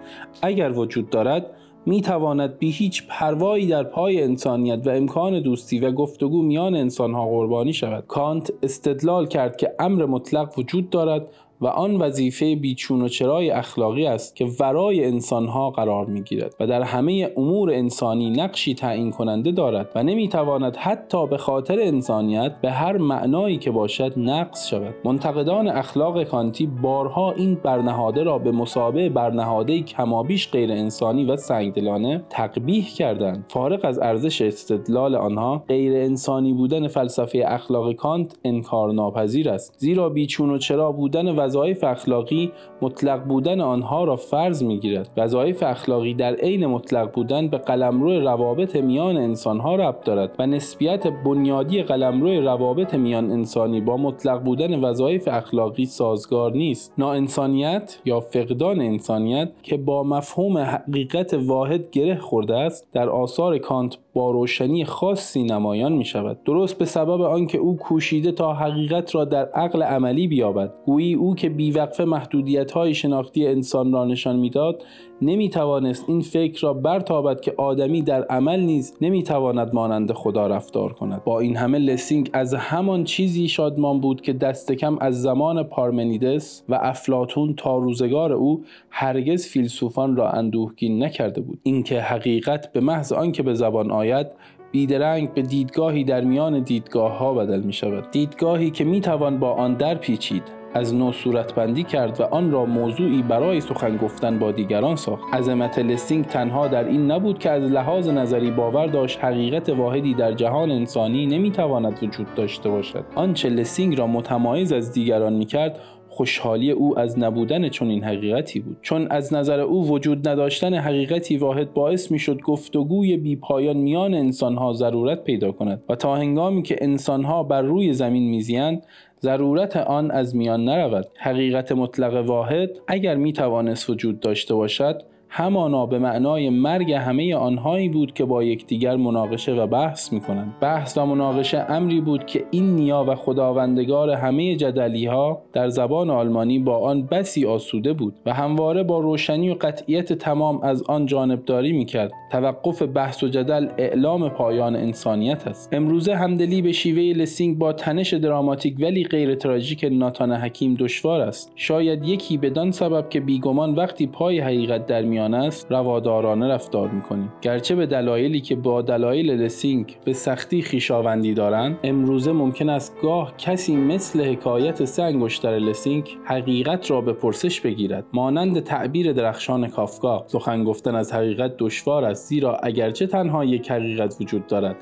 اگر 0.43 0.73
وجود 0.73 1.11
دارد 1.11 1.47
می 1.89 2.01
تواند 2.01 2.59
بی 2.59 2.71
هیچ 2.71 3.07
پروایی 3.09 3.67
در 3.67 3.83
پای 3.83 4.23
انسانیت 4.23 4.87
و 4.87 4.91
امکان 4.91 5.41
دوستی 5.41 5.79
و 5.79 5.93
گفتگو 5.93 6.43
میان 6.43 6.75
انسانها 6.75 7.27
قربانی 7.29 7.73
شود. 7.73 8.05
کانت 8.07 8.53
استدلال 8.63 9.27
کرد 9.27 9.57
که 9.57 9.75
امر 9.79 10.07
مطلق 10.07 10.59
وجود 10.59 10.91
دارد 10.91 11.31
و 11.61 11.67
آن 11.67 11.97
وظیفه 11.97 12.57
بیچون 12.57 13.03
و 13.03 13.09
چرای 13.09 13.51
اخلاقی 13.51 14.07
است 14.07 14.37
که 14.37 14.47
ورای 14.61 15.05
انسانها 15.05 15.71
قرار 15.71 16.07
می 16.07 16.23
گیرد 16.23 16.55
و 16.61 16.67
در 16.67 16.83
همه 16.83 17.33
امور 17.37 17.71
انسانی 17.71 18.31
نقشی 18.31 18.75
تعیین 18.75 19.11
کننده 19.11 19.53
دارد 19.53 19.93
و 19.95 20.03
نمی 20.03 20.29
تواند 20.29 20.77
حتی 20.77 21.27
به 21.27 21.39
خاطر 21.39 21.81
انسانیت 21.81 22.53
به 22.63 22.71
هر 22.71 22.97
معنایی 22.97 23.57
که 23.57 23.71
باشد 23.71 24.13
نقص 24.17 24.69
شود. 24.69 24.95
منتقدان 25.05 25.69
اخلاق 25.69 26.23
کانتی 26.23 26.67
بارها 26.67 27.33
این 27.33 27.55
برنهاده 27.55 28.23
را 28.23 28.39
به 28.39 28.51
مسابه 28.51 29.09
برنهاده 29.09 29.83
کمابیش 29.83 30.51
غیر 30.51 30.73
انسانی 30.73 31.25
و 31.25 31.37
سنگدلانه 31.37 32.25
تقبیح 32.31 32.95
کردند. 32.95 33.45
فارغ 33.49 33.85
از 33.85 33.99
ارزش 33.99 34.43
استدلال 34.43 35.15
آنها 35.15 35.65
غیر 35.69 35.93
انسانی 35.97 36.53
بودن 36.53 36.89
فلسفه 36.89 37.45
اخلاق 37.47 37.93
کانت 37.93 38.37
انکار 38.45 38.93
ناپذیر 38.93 39.51
است 39.51 39.75
زیرا 39.79 40.09
بیچون 40.09 40.51
و 40.51 40.59
چرا 40.59 40.93
بودن 40.93 41.37
وظایف 41.47 41.85
اخلاقی 41.85 42.53
مطلق 42.83 43.25
بودن 43.25 43.61
آنها 43.61 44.05
را 44.05 44.17
فرض 44.17 44.63
می‌گیرد. 44.63 45.11
وظایف 45.17 45.63
اخلاقی 45.63 46.15
در 46.15 46.35
عین 46.35 46.67
مطلق 46.67 47.13
بودن 47.13 47.49
به 47.49 47.59
قلمرو 47.59 48.21
روابط 48.21 48.77
میان 48.77 49.17
انسانها 49.17 49.77
ربط 49.77 50.05
دارد 50.05 50.35
و 50.39 50.47
نسبیت 50.47 51.07
بنیادی 51.07 51.83
قلمرو 51.83 52.41
روابط 52.41 52.95
میان 52.95 53.31
انسانی 53.31 53.81
با 53.81 53.97
مطلق 53.97 54.43
بودن 54.43 54.85
وظایف 54.85 55.29
اخلاقی 55.29 55.87
سازگار 55.87 56.53
نیست. 56.53 56.93
ناانسانیت 56.99 57.99
یا 58.05 58.21
فقدان 58.21 58.81
انسانیت 58.81 59.49
که 59.63 59.77
با 59.77 60.03
مفهوم 60.03 60.59
حقیقت 60.59 61.35
واحد 61.35 61.91
گره 61.91 62.19
خورده 62.19 62.57
است 62.57 62.87
در 62.93 63.09
آثار 63.09 63.59
کانت 63.59 63.99
با 64.17 64.31
روشنی 64.31 64.85
خاصی 64.85 65.43
نمایان 65.43 65.93
می 65.93 66.05
شود 66.05 66.45
درست 66.45 66.79
به 66.79 66.85
سبب 66.85 67.21
آنکه 67.21 67.59
او 67.59 67.77
کوشیده 67.77 68.33
تا 68.33 68.55
حقیقت 68.55 69.15
را 69.15 69.25
در 69.25 69.49
عقل 69.49 69.83
عملی 69.83 70.29
بیابد. 70.29 70.75
گویی 70.87 71.15
او 71.15 71.35
که 71.35 71.49
بیوقفه 71.49 72.05
محدودیت 72.05 72.73
های 72.73 72.95
شناختی 72.95 73.47
انسان 73.47 73.93
را 73.93 74.05
نشان 74.05 74.37
می‌داد 74.37 74.83
نمی 75.23 75.49
توانست 75.49 76.05
این 76.09 76.21
فکر 76.21 76.63
را 76.63 76.73
برتابد 76.75 77.41
که 77.41 77.55
آدمی 77.57 78.03
در 78.03 78.25
عمل 78.25 78.61
نیز 78.61 78.95
نمی 79.01 79.23
تواند 79.23 79.75
مانند 79.75 80.13
خدا 80.13 80.47
رفتار 80.47 80.93
کند. 80.93 81.25
با 81.25 81.41
این 81.41 81.57
همه 81.57 81.79
لسینگ 81.79 82.31
از 82.33 82.55
همان 82.55 83.05
چیزی 83.05 83.49
شادمان 83.49 84.01
بود 84.01 84.21
که 84.21 84.33
دست 84.33 84.73
کم 84.73 84.99
از 85.01 85.23
زمان 85.23 85.63
پارمنیدس 85.63 86.63
و 86.69 86.79
افلاتون 86.83 87.55
تا 87.55 87.79
روزگار 87.79 88.33
او 88.33 88.65
هرگز 88.91 89.47
فیلسوفان 89.47 90.17
را 90.17 90.31
اندوهگین 90.31 91.03
نکرده 91.03 91.41
بود. 91.41 91.59
اینکه 91.63 92.01
حقیقت 92.01 92.73
به 92.73 92.81
محض 92.81 93.13
آنکه 93.13 93.43
به 93.43 93.55
زبان 93.55 93.91
آید 93.91 94.27
بیدرنگ 94.73 95.35
به 95.35 95.43
دیدگاهی 95.43 96.05
در 96.05 96.25
میان 96.25 96.61
دیدگاه 96.61 97.19
ها 97.19 97.35
بدل 97.35 97.61
می 97.61 97.73
شود 97.73 98.11
دیدگاهی 98.11 98.71
که 98.71 98.85
می 98.85 99.01
توان 99.01 99.39
با 99.39 99.53
آن 99.53 99.75
در 99.75 99.95
پیچید 99.95 100.43
از 100.77 100.95
نو 100.95 101.13
صورتبندی 101.13 101.83
کرد 101.83 102.21
و 102.21 102.23
آن 102.23 102.51
را 102.51 102.65
موضوعی 102.65 103.23
برای 103.23 103.61
سخن 103.61 103.97
گفتن 103.97 104.39
با 104.39 104.53
دیگران 104.53 104.97
ساخت. 104.97 105.35
عظمت 105.35 105.79
لسینگ 105.79 106.25
تنها 106.25 106.69
در 106.69 106.85
این 106.85 107.11
نبود 107.11 107.39
که 107.39 107.51
از 107.51 107.63
لحاظ 107.63 108.09
نظری 108.09 108.51
باور 108.51 108.87
داشت 108.87 109.25
حقیقت 109.25 109.69
واحدی 109.69 110.15
در 110.15 110.33
جهان 110.33 110.71
انسانی 110.71 111.27
نمی‌تواند 111.27 111.99
وجود 112.03 112.35
داشته 112.35 112.69
باشد. 112.69 113.05
آنچه 113.15 113.49
لسینگ 113.49 113.99
را 113.99 114.07
متمایز 114.07 114.73
از 114.73 114.93
دیگران 114.93 115.33
می‌کرد 115.33 115.81
خوشحالی 116.17 116.71
او 116.71 116.99
از 116.99 117.19
نبودن 117.19 117.69
چنین 117.69 118.05
حقیقتی 118.05 118.61
بود. 118.61 118.77
چون 118.83 119.07
از 119.11 119.35
نظر 119.35 119.61
او 119.61 119.89
وجود 119.89 120.29
نداشتن 120.29 120.75
حقیقتی 120.75 121.37
واحد 121.37 121.73
باعث 121.75 122.11
می‌شد 122.11 122.41
گفتگوی 122.41 123.17
بیپایان 123.17 123.77
میان 123.77 124.15
انسانها 124.15 124.73
ضرورت 124.73 125.25
پیدا 125.25 125.53
کند 125.53 125.83
و 125.89 125.95
تا 125.95 126.17
هنگامی 126.17 126.63
که 126.63 126.77
انسانها 126.81 127.43
بر 127.43 127.63
روی 127.63 127.93
زمین 127.93 128.31
میزیند 128.31 128.87
ضرورت 129.23 129.77
آن 129.77 130.11
از 130.11 130.37
میان 130.37 130.65
نرود. 130.65 131.07
حقیقت 131.17 131.73
مطلق 131.73 132.27
واحد 132.27 132.71
اگر 132.89 133.15
می 133.15 133.33
توانست 133.33 133.91
وجود 133.91 134.21
داشته 134.21 134.55
باشد 134.55 135.03
همانا 135.29 135.87
به 135.87 135.99
معنای 135.99 136.51
مرگ 136.51 136.93
همه 136.93 137.35
آنهایی 137.35 137.89
بود 137.89 138.13
که 138.13 138.25
با 138.25 138.45
یکدیگر 138.45 138.97
مناقشه 138.97 139.53
و 139.53 139.67
بحث 139.67 140.13
می 140.13 140.21
کنند. 140.21 140.55
بحث 140.61 140.99
و 140.99 141.07
مناقشه 141.07 141.67
امری 141.69 142.01
بود 142.01 142.27
که 142.27 142.45
این 142.51 142.77
نیا 142.77 143.05
و 143.09 143.15
خداوندگار 143.15 144.11
همه 144.11 144.57
جدلی 144.57 145.07
ها 145.07 145.43
در 145.53 145.69
زبان 145.69 146.11
آلمانی 146.11 146.59
با 146.59 146.79
آن 146.79 147.07
بسی 147.07 147.47
آسوده 147.47 147.93
بود 147.93 148.15
و 148.27 148.33
همواره 148.33 148.83
با 148.83 149.01
روشنی 149.01 149.51
و 149.51 149.55
قطعیت 149.55 150.13
تمام 150.13 150.61
از 150.63 150.83
آن 150.83 151.07
جانبداری 151.07 151.73
می 151.73 151.85
کرد. 151.85 152.13
توقف 152.33 152.83
بحث 152.83 153.23
و 153.23 153.29
جدل 153.29 153.69
اعلام 153.79 154.29
پایان 154.29 154.77
انسانیت 154.77 155.47
است. 155.47 155.75
امروزه 155.75 156.15
همدلی 156.15 156.63
به 156.63 156.73
شیوه 156.73 157.19
لسینگ 157.19 157.59
با 157.59 157.73
تنش 157.73 158.15
دراماتیک 158.15 158.77
ولی 158.81 159.05
غیر 159.05 159.35
تراژیک 159.35 159.89
ناتان 159.93 160.33
حکیم 160.33 160.75
دشوار 160.75 161.21
است. 161.21 161.53
شاید 161.57 162.05
یکی 162.05 162.39
بدان 162.39 162.71
سبب 162.71 163.09
که 163.09 163.21
بیگمان 163.21 163.75
وقتی 163.75 164.07
پای 164.07 164.41
حقیقت 164.41 164.87
در 164.87 165.03
میان 165.17 165.35
است 165.35 165.67
روادارانه 165.73 166.49
رفتار 166.49 166.89
می‌کنیم. 166.89 167.33
گرچه 167.43 167.75
به 167.75 167.87
دلایلی 167.87 168.41
که 168.41 168.57
با 168.57 168.83
دلایل 168.83 169.31
لسینگ 169.31 169.97
به 170.05 170.13
سختی 170.13 170.63
خویشاوندی 170.63 171.35
دارند 171.35 171.79
امروزه 171.83 172.33
ممکن 172.33 172.69
است 172.69 172.97
گاه 173.03 173.37
کسی 173.37 173.77
مثل 173.77 174.25
حکایت 174.25 174.85
سه 174.85 175.03
انگشتر 175.03 175.59
لسینگ 175.59 176.19
حقیقت 176.25 176.91
را 176.91 177.01
به 177.01 177.13
پرسش 177.13 177.61
بگیرد. 177.61 178.05
مانند 178.13 178.61
تعبیر 178.61 179.13
درخشان 179.13 179.69
کافکا 179.69 180.25
سخن 180.27 180.65
گفتن 180.65 180.95
از 180.95 181.13
حقیقت 181.13 181.55
دشوار 181.59 182.05
است 182.05 182.29
زیرا 182.29 182.57
اگرچه 182.57 183.07
تنها 183.07 183.45
یک 183.45 183.71
حقیقت 183.71 184.17
وجود 184.21 184.47
دارد 184.47 184.77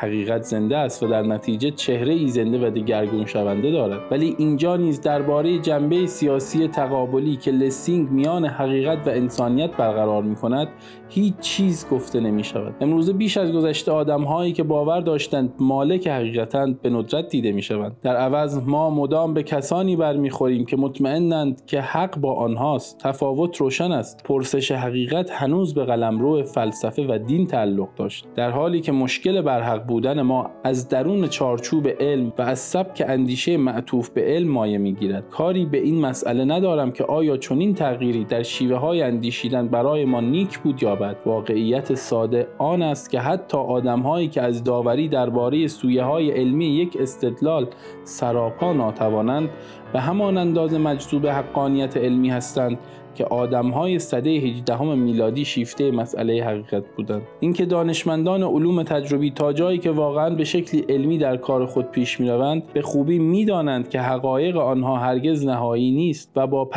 حقیقت 0.00 0.42
زنده 0.42 0.76
است 0.76 1.02
و 1.02 1.06
در 1.06 1.22
نتیجه 1.22 1.70
چهره 1.70 2.12
ای 2.12 2.28
زنده 2.28 2.66
و 2.66 2.70
دگرگون 2.70 3.26
شونده 3.26 3.70
دارد. 3.70 4.00
ولی 4.10 4.34
اینجا 4.38 4.76
نیز 4.76 5.00
درباره 5.00 5.58
جنبه 5.58 6.06
سیاسی 6.06 6.68
تقابلی 6.68 7.36
که 7.36 7.50
لسینگ 7.50 8.10
میان 8.10 8.44
حقیقت 8.44 9.06
و 9.06 9.10
انسانیت 9.10 9.70
برقرار 9.70 10.22
می 10.22 10.36
کند 10.36 10.68
هیچ 11.08 11.34
چیز 11.40 11.86
گفته 11.90 12.20
نمی 12.20 12.44
شود 12.44 12.74
امروزه 12.80 13.12
بیش 13.12 13.36
از 13.36 13.52
گذشته 13.52 13.92
آدم 13.92 14.22
هایی 14.22 14.52
که 14.52 14.62
باور 14.62 15.00
داشتند 15.00 15.52
مالک 15.58 16.08
حقیقتند 16.08 16.82
به 16.82 16.90
ندرت 16.90 17.28
دیده 17.28 17.52
می 17.52 17.62
شوند 17.62 17.96
در 18.02 18.16
عوض 18.16 18.58
ما 18.66 18.90
مدام 18.90 19.34
به 19.34 19.42
کسانی 19.42 19.96
برمیخوریم 19.96 20.64
که 20.64 20.76
مطمئنند 20.76 21.66
که 21.66 21.80
حق 21.80 22.18
با 22.18 22.34
آنهاست. 22.34 22.98
تفاوت 22.98 23.56
روشن 23.56 23.92
است. 23.92 24.22
پرسش 24.24 24.72
حقیقت 24.72 25.30
هنوز 25.30 25.74
به 25.74 25.84
قلمرو 25.84 26.42
فلسفه 26.42 27.06
و 27.08 27.18
دین 27.18 27.46
تعلق 27.46 27.88
داشت. 27.96 28.26
در 28.34 28.50
حالی 28.50 28.80
که 28.80 28.92
مشکل 28.92 29.40
برحق 29.40 29.86
بودن 29.90 30.22
ما 30.22 30.50
از 30.64 30.88
درون 30.88 31.28
چارچوب 31.28 31.88
علم 31.88 32.32
و 32.38 32.42
از 32.42 32.58
سبک 32.58 33.02
اندیشه 33.08 33.56
معطوف 33.56 34.08
به 34.08 34.22
علم 34.22 34.48
مایه 34.48 34.78
می‌گیرد. 34.78 35.30
کاری 35.30 35.66
به 35.66 35.78
این 35.78 36.00
مسئله 36.00 36.44
ندارم 36.44 36.92
که 36.92 37.04
آیا 37.04 37.36
چنین 37.36 37.74
تغییری 37.74 38.24
در 38.24 38.42
شیوه 38.42 38.76
های 38.76 39.02
اندیشیدن 39.02 39.68
برای 39.68 40.04
ما 40.04 40.20
نیک 40.20 40.58
بود 40.58 40.82
یا 40.82 40.96
بد. 40.96 41.16
واقعیت 41.26 41.94
ساده 41.94 42.48
آن 42.58 42.82
است 42.82 43.10
که 43.10 43.20
حتی 43.20 43.58
آدمهایی 43.58 44.28
که 44.28 44.42
از 44.42 44.64
داوری 44.64 45.08
درباره 45.08 45.66
سویه 45.68 46.02
های 46.02 46.30
علمی 46.30 46.66
یک 46.66 46.96
استدلال 47.00 47.66
سراپا 48.04 48.72
ناتوانند 48.72 49.48
به 49.92 50.00
همان 50.00 50.38
اندازه 50.38 50.78
مجذوب 50.78 51.26
حقانیت 51.26 51.96
علمی 51.96 52.30
هستند 52.30 52.78
که 53.14 53.26
های 53.74 53.98
سده 53.98 54.30
18 54.30 54.94
میلادی 54.94 55.44
شیفته 55.44 55.90
مسئله 55.90 56.44
حقیقت 56.44 56.82
بودند. 56.96 57.22
اینکه 57.40 57.66
دانشمندان 57.66 58.42
علوم 58.42 58.82
تجربی 58.82 59.30
تا 59.30 59.52
جایی 59.52 59.78
که 59.78 59.90
واقعا 59.90 60.30
به 60.30 60.44
شکلی 60.44 60.84
علمی 60.88 61.18
در 61.18 61.36
کار 61.36 61.66
خود 61.66 61.90
پیش 61.90 62.20
می‌روند 62.20 62.62
به 62.72 62.82
خوبی 62.82 63.18
می‌دانند 63.18 63.88
که 63.88 64.00
حقایق 64.00 64.56
آنها 64.56 64.96
هرگز 64.96 65.46
نهایی 65.46 65.90
نیست 65.90 66.30
و 66.36 66.46
با 66.46 66.68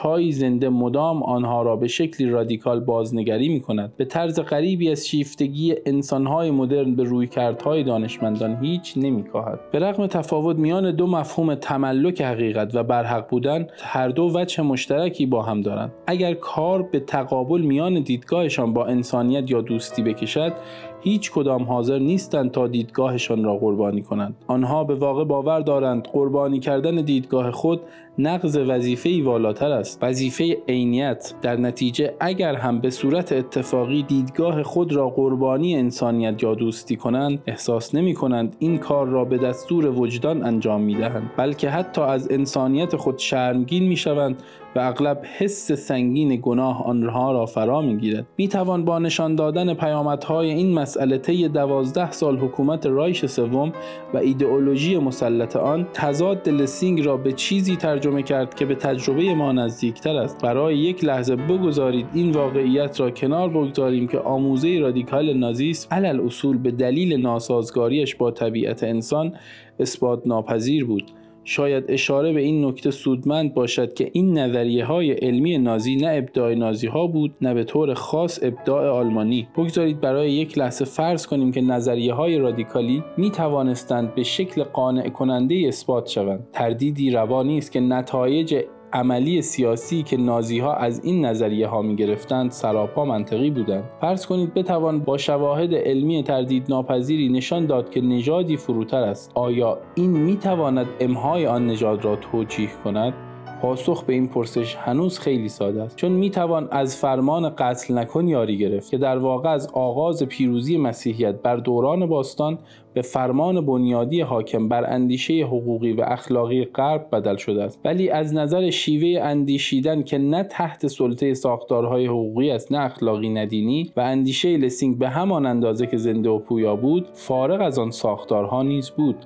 های 0.00 0.32
زنده 0.32 0.68
مدام 0.68 1.22
آنها 1.22 1.62
را 1.62 1.76
به 1.76 1.88
شکلی 1.88 2.30
رادیکال 2.30 2.80
بازنگری 2.80 3.48
می 3.48 3.60
کند 3.60 3.92
به 3.96 4.04
طرز 4.04 4.40
غریبی 4.40 4.90
از 4.90 5.08
شیفتگی 5.08 5.74
انسانهای 5.86 6.50
مدرن 6.50 6.94
به 6.94 7.02
رویکردهای 7.02 7.82
دانشمندان 7.82 8.58
هیچ 8.64 8.94
نمیکاهد. 8.96 9.60
به 9.72 9.78
رغم 9.78 10.06
تفاوت 10.06 10.56
میان 10.56 10.96
دو 10.96 11.06
مفهوم 11.06 11.54
تملک 11.54 12.22
حقیقت 12.22 12.74
و 12.74 12.82
برحق 12.82 13.28
بودن 13.28 13.66
هر 13.82 14.08
دو 14.08 14.32
وجه 14.34 14.62
مشترکی 14.62 15.26
با 15.26 15.42
هم 15.42 15.62
دارند. 15.70 15.92
اگر 16.06 16.34
کار 16.34 16.82
به 16.82 17.00
تقابل 17.00 17.60
میان 17.60 18.00
دیدگاهشان 18.00 18.72
با 18.72 18.86
انسانیت 18.86 19.50
یا 19.50 19.60
دوستی 19.60 20.02
بکشد 20.02 20.52
هیچ 21.02 21.30
کدام 21.30 21.62
حاضر 21.62 21.98
نیستند 21.98 22.50
تا 22.50 22.66
دیدگاهشان 22.66 23.44
را 23.44 23.56
قربانی 23.56 24.02
کنند. 24.02 24.36
آنها 24.46 24.84
به 24.84 24.94
واقع 24.94 25.24
باور 25.24 25.60
دارند 25.60 26.08
قربانی 26.12 26.60
کردن 26.60 26.94
دیدگاه 26.94 27.50
خود 27.50 27.80
نقض 28.18 28.56
وظیفه 28.56 29.22
والاتر 29.24 29.70
است. 29.72 29.98
وظیفه 30.02 30.56
عینیت 30.68 31.34
در 31.42 31.56
نتیجه 31.56 32.14
اگر 32.20 32.54
هم 32.54 32.78
به 32.78 32.90
صورت 32.90 33.32
اتفاقی 33.32 34.02
دیدگاه 34.02 34.62
خود 34.62 34.92
را 34.92 35.08
قربانی 35.08 35.76
انسانیت 35.76 36.42
یا 36.42 36.54
دوستی 36.54 36.96
کنند 36.96 37.42
احساس 37.46 37.94
نمی 37.94 38.14
کنند 38.14 38.56
این 38.58 38.78
کار 38.78 39.06
را 39.06 39.24
به 39.24 39.38
دستور 39.38 39.86
وجدان 39.86 40.44
انجام 40.44 40.80
می 40.80 40.94
دهند 40.94 41.30
بلکه 41.36 41.70
حتی 41.70 42.00
از 42.00 42.30
انسانیت 42.30 42.96
خود 42.96 43.18
شرمگین 43.18 43.88
می 43.88 43.96
شوند 43.96 44.42
و 44.76 44.78
اغلب 44.78 45.22
حس 45.38 45.72
سنگین 45.72 46.40
گناه 46.42 46.86
آنها 46.86 47.32
را 47.32 47.46
فرا 47.46 47.80
می 47.80 47.96
گیرد 47.96 48.26
می 48.38 48.48
توان 48.48 48.84
با 48.84 48.98
نشان 48.98 49.34
دادن 49.34 49.74
پیامدهای 49.74 50.50
این 50.50 50.72
مسئله 50.90 51.18
طی 51.18 51.48
دوازده 51.48 52.12
سال 52.12 52.38
حکومت 52.38 52.86
رایش 52.86 53.26
سوم 53.26 53.72
و 54.14 54.16
ایدئولوژی 54.16 54.98
مسلط 54.98 55.56
آن 55.56 55.86
تضاد 55.92 56.48
لسینگ 56.48 57.06
را 57.06 57.16
به 57.16 57.32
چیزی 57.32 57.76
ترجمه 57.76 58.22
کرد 58.22 58.54
که 58.54 58.64
به 58.64 58.74
تجربه 58.74 59.34
ما 59.34 59.52
نزدیکتر 59.52 60.16
است. 60.16 60.42
برای 60.42 60.78
یک 60.78 61.04
لحظه 61.04 61.36
بگذارید 61.36 62.06
این 62.14 62.32
واقعیت 62.32 63.00
را 63.00 63.10
کنار 63.10 63.48
بگذاریم 63.48 64.08
که 64.08 64.18
آموزه 64.18 64.78
رادیکال 64.78 65.32
نازیسم 65.32 65.88
علل 65.90 66.20
اصول 66.20 66.58
به 66.58 66.70
دلیل 66.70 67.20
ناسازگاریش 67.20 68.14
با 68.14 68.30
طبیعت 68.30 68.82
انسان 68.82 69.32
اثبات 69.80 70.22
ناپذیر 70.26 70.84
بود. 70.84 71.04
شاید 71.44 71.84
اشاره 71.88 72.32
به 72.32 72.40
این 72.40 72.64
نکته 72.64 72.90
سودمند 72.90 73.54
باشد 73.54 73.94
که 73.94 74.10
این 74.12 74.38
نظریه 74.38 74.84
های 74.84 75.12
علمی 75.12 75.58
نازی 75.58 75.96
نه 75.96 76.10
ابداع 76.14 76.54
نازی 76.54 76.86
ها 76.86 77.06
بود 77.06 77.34
نه 77.40 77.54
به 77.54 77.64
طور 77.64 77.94
خاص 77.94 78.38
ابداع 78.42 78.88
آلمانی. 78.88 79.48
بگذارید 79.56 80.00
برای 80.00 80.32
یک 80.32 80.58
لحظه 80.58 80.84
فرض 80.84 81.26
کنیم 81.26 81.52
که 81.52 81.60
نظریه 81.60 82.14
های 82.14 82.38
رادیکالی 82.38 83.04
می 83.16 83.30
توانستند 83.30 84.14
به 84.14 84.22
شکل 84.22 84.62
قانع 84.62 85.08
کننده 85.08 85.64
اثبات 85.68 86.06
شوند. 86.06 86.46
تردیدی 86.52 87.10
روا 87.10 87.42
نیست 87.42 87.72
که 87.72 87.80
نتایج 87.80 88.62
عملی 88.92 89.42
سیاسی 89.42 90.02
که 90.02 90.16
نازی 90.16 90.58
ها 90.58 90.74
از 90.74 91.04
این 91.04 91.24
نظریه 91.24 91.66
ها 91.66 91.82
می 91.82 91.96
گرفتند 91.96 92.50
سراپا 92.50 93.04
منطقی 93.04 93.50
بودند. 93.50 93.84
فرض 94.00 94.26
کنید 94.26 94.54
بتوان 94.54 95.00
با 95.00 95.18
شواهد 95.18 95.74
علمی 95.74 96.22
تردید 96.22 96.66
ناپذیری 96.68 97.28
نشان 97.28 97.66
داد 97.66 97.90
که 97.90 98.00
نژادی 98.00 98.56
فروتر 98.56 99.02
است. 99.02 99.30
آیا 99.34 99.78
این 99.94 100.10
می 100.10 100.36
تواند 100.36 100.86
امهای 101.00 101.46
آن 101.46 101.66
نژاد 101.66 102.04
را 102.04 102.16
توجیه 102.16 102.70
کند؟ 102.84 103.29
پاسخ 103.62 104.04
به 104.04 104.12
این 104.12 104.28
پرسش 104.28 104.74
هنوز 104.74 105.18
خیلی 105.18 105.48
ساده 105.48 105.82
است. 105.82 105.96
چون 105.96 106.12
می‌توان 106.12 106.68
از 106.70 106.96
فرمان 106.96 107.50
قتل 107.50 107.98
نکن 107.98 108.28
یاری 108.28 108.58
گرفت 108.58 108.90
که 108.90 108.98
در 108.98 109.18
واقع 109.18 109.50
از 109.50 109.68
آغاز 109.72 110.22
پیروزی 110.22 110.78
مسیحیت 110.78 111.34
بر 111.42 111.56
دوران 111.56 112.06
باستان 112.06 112.58
به 112.94 113.02
فرمان 113.02 113.66
بنیادی 113.66 114.20
حاکم 114.20 114.68
بر 114.68 114.92
اندیشه 114.92 115.34
حقوقی 115.34 115.92
و 115.92 116.04
اخلاقی 116.06 116.64
غرب 116.64 117.08
بدل 117.12 117.36
شده 117.36 117.64
است. 117.64 117.80
ولی 117.84 118.10
از 118.10 118.34
نظر 118.34 118.70
شیوه 118.70 119.22
اندیشیدن 119.22 120.02
که 120.02 120.18
نه 120.18 120.42
تحت 120.42 120.86
سلطه 120.86 121.34
ساختارهای 121.34 122.06
حقوقی 122.06 122.50
است 122.50 122.72
نه 122.72 122.78
اخلاقی 122.78 123.28
ندینی 123.28 123.92
و 123.96 124.00
اندیشه 124.00 124.56
لسینگ 124.56 124.98
به 124.98 125.08
همان 125.08 125.46
اندازه 125.46 125.86
که 125.86 125.96
زنده 125.96 126.30
و 126.30 126.38
پویا 126.38 126.76
بود 126.76 127.06
فارغ 127.12 127.60
از 127.60 127.78
آن 127.78 127.90
ساختارها 127.90 128.62
نیز 128.62 128.90
بود. 128.90 129.16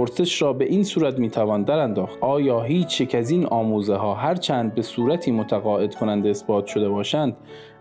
پرسش 0.00 0.42
را 0.42 0.52
به 0.52 0.64
این 0.64 0.84
صورت 0.84 1.18
می‌توان 1.18 1.62
در 1.62 1.78
انداخت 1.78 2.18
آیا 2.20 2.62
هیچ 2.62 3.00
یک 3.00 3.14
از 3.14 3.30
این 3.30 3.46
آموزه 3.46 3.94
ها 3.94 4.14
هرچند 4.14 4.74
به 4.74 4.82
صورتی 4.82 5.30
متقاعد 5.30 5.94
کننده 5.94 6.30
اثبات 6.30 6.66
شده 6.66 6.88
باشند 6.88 7.36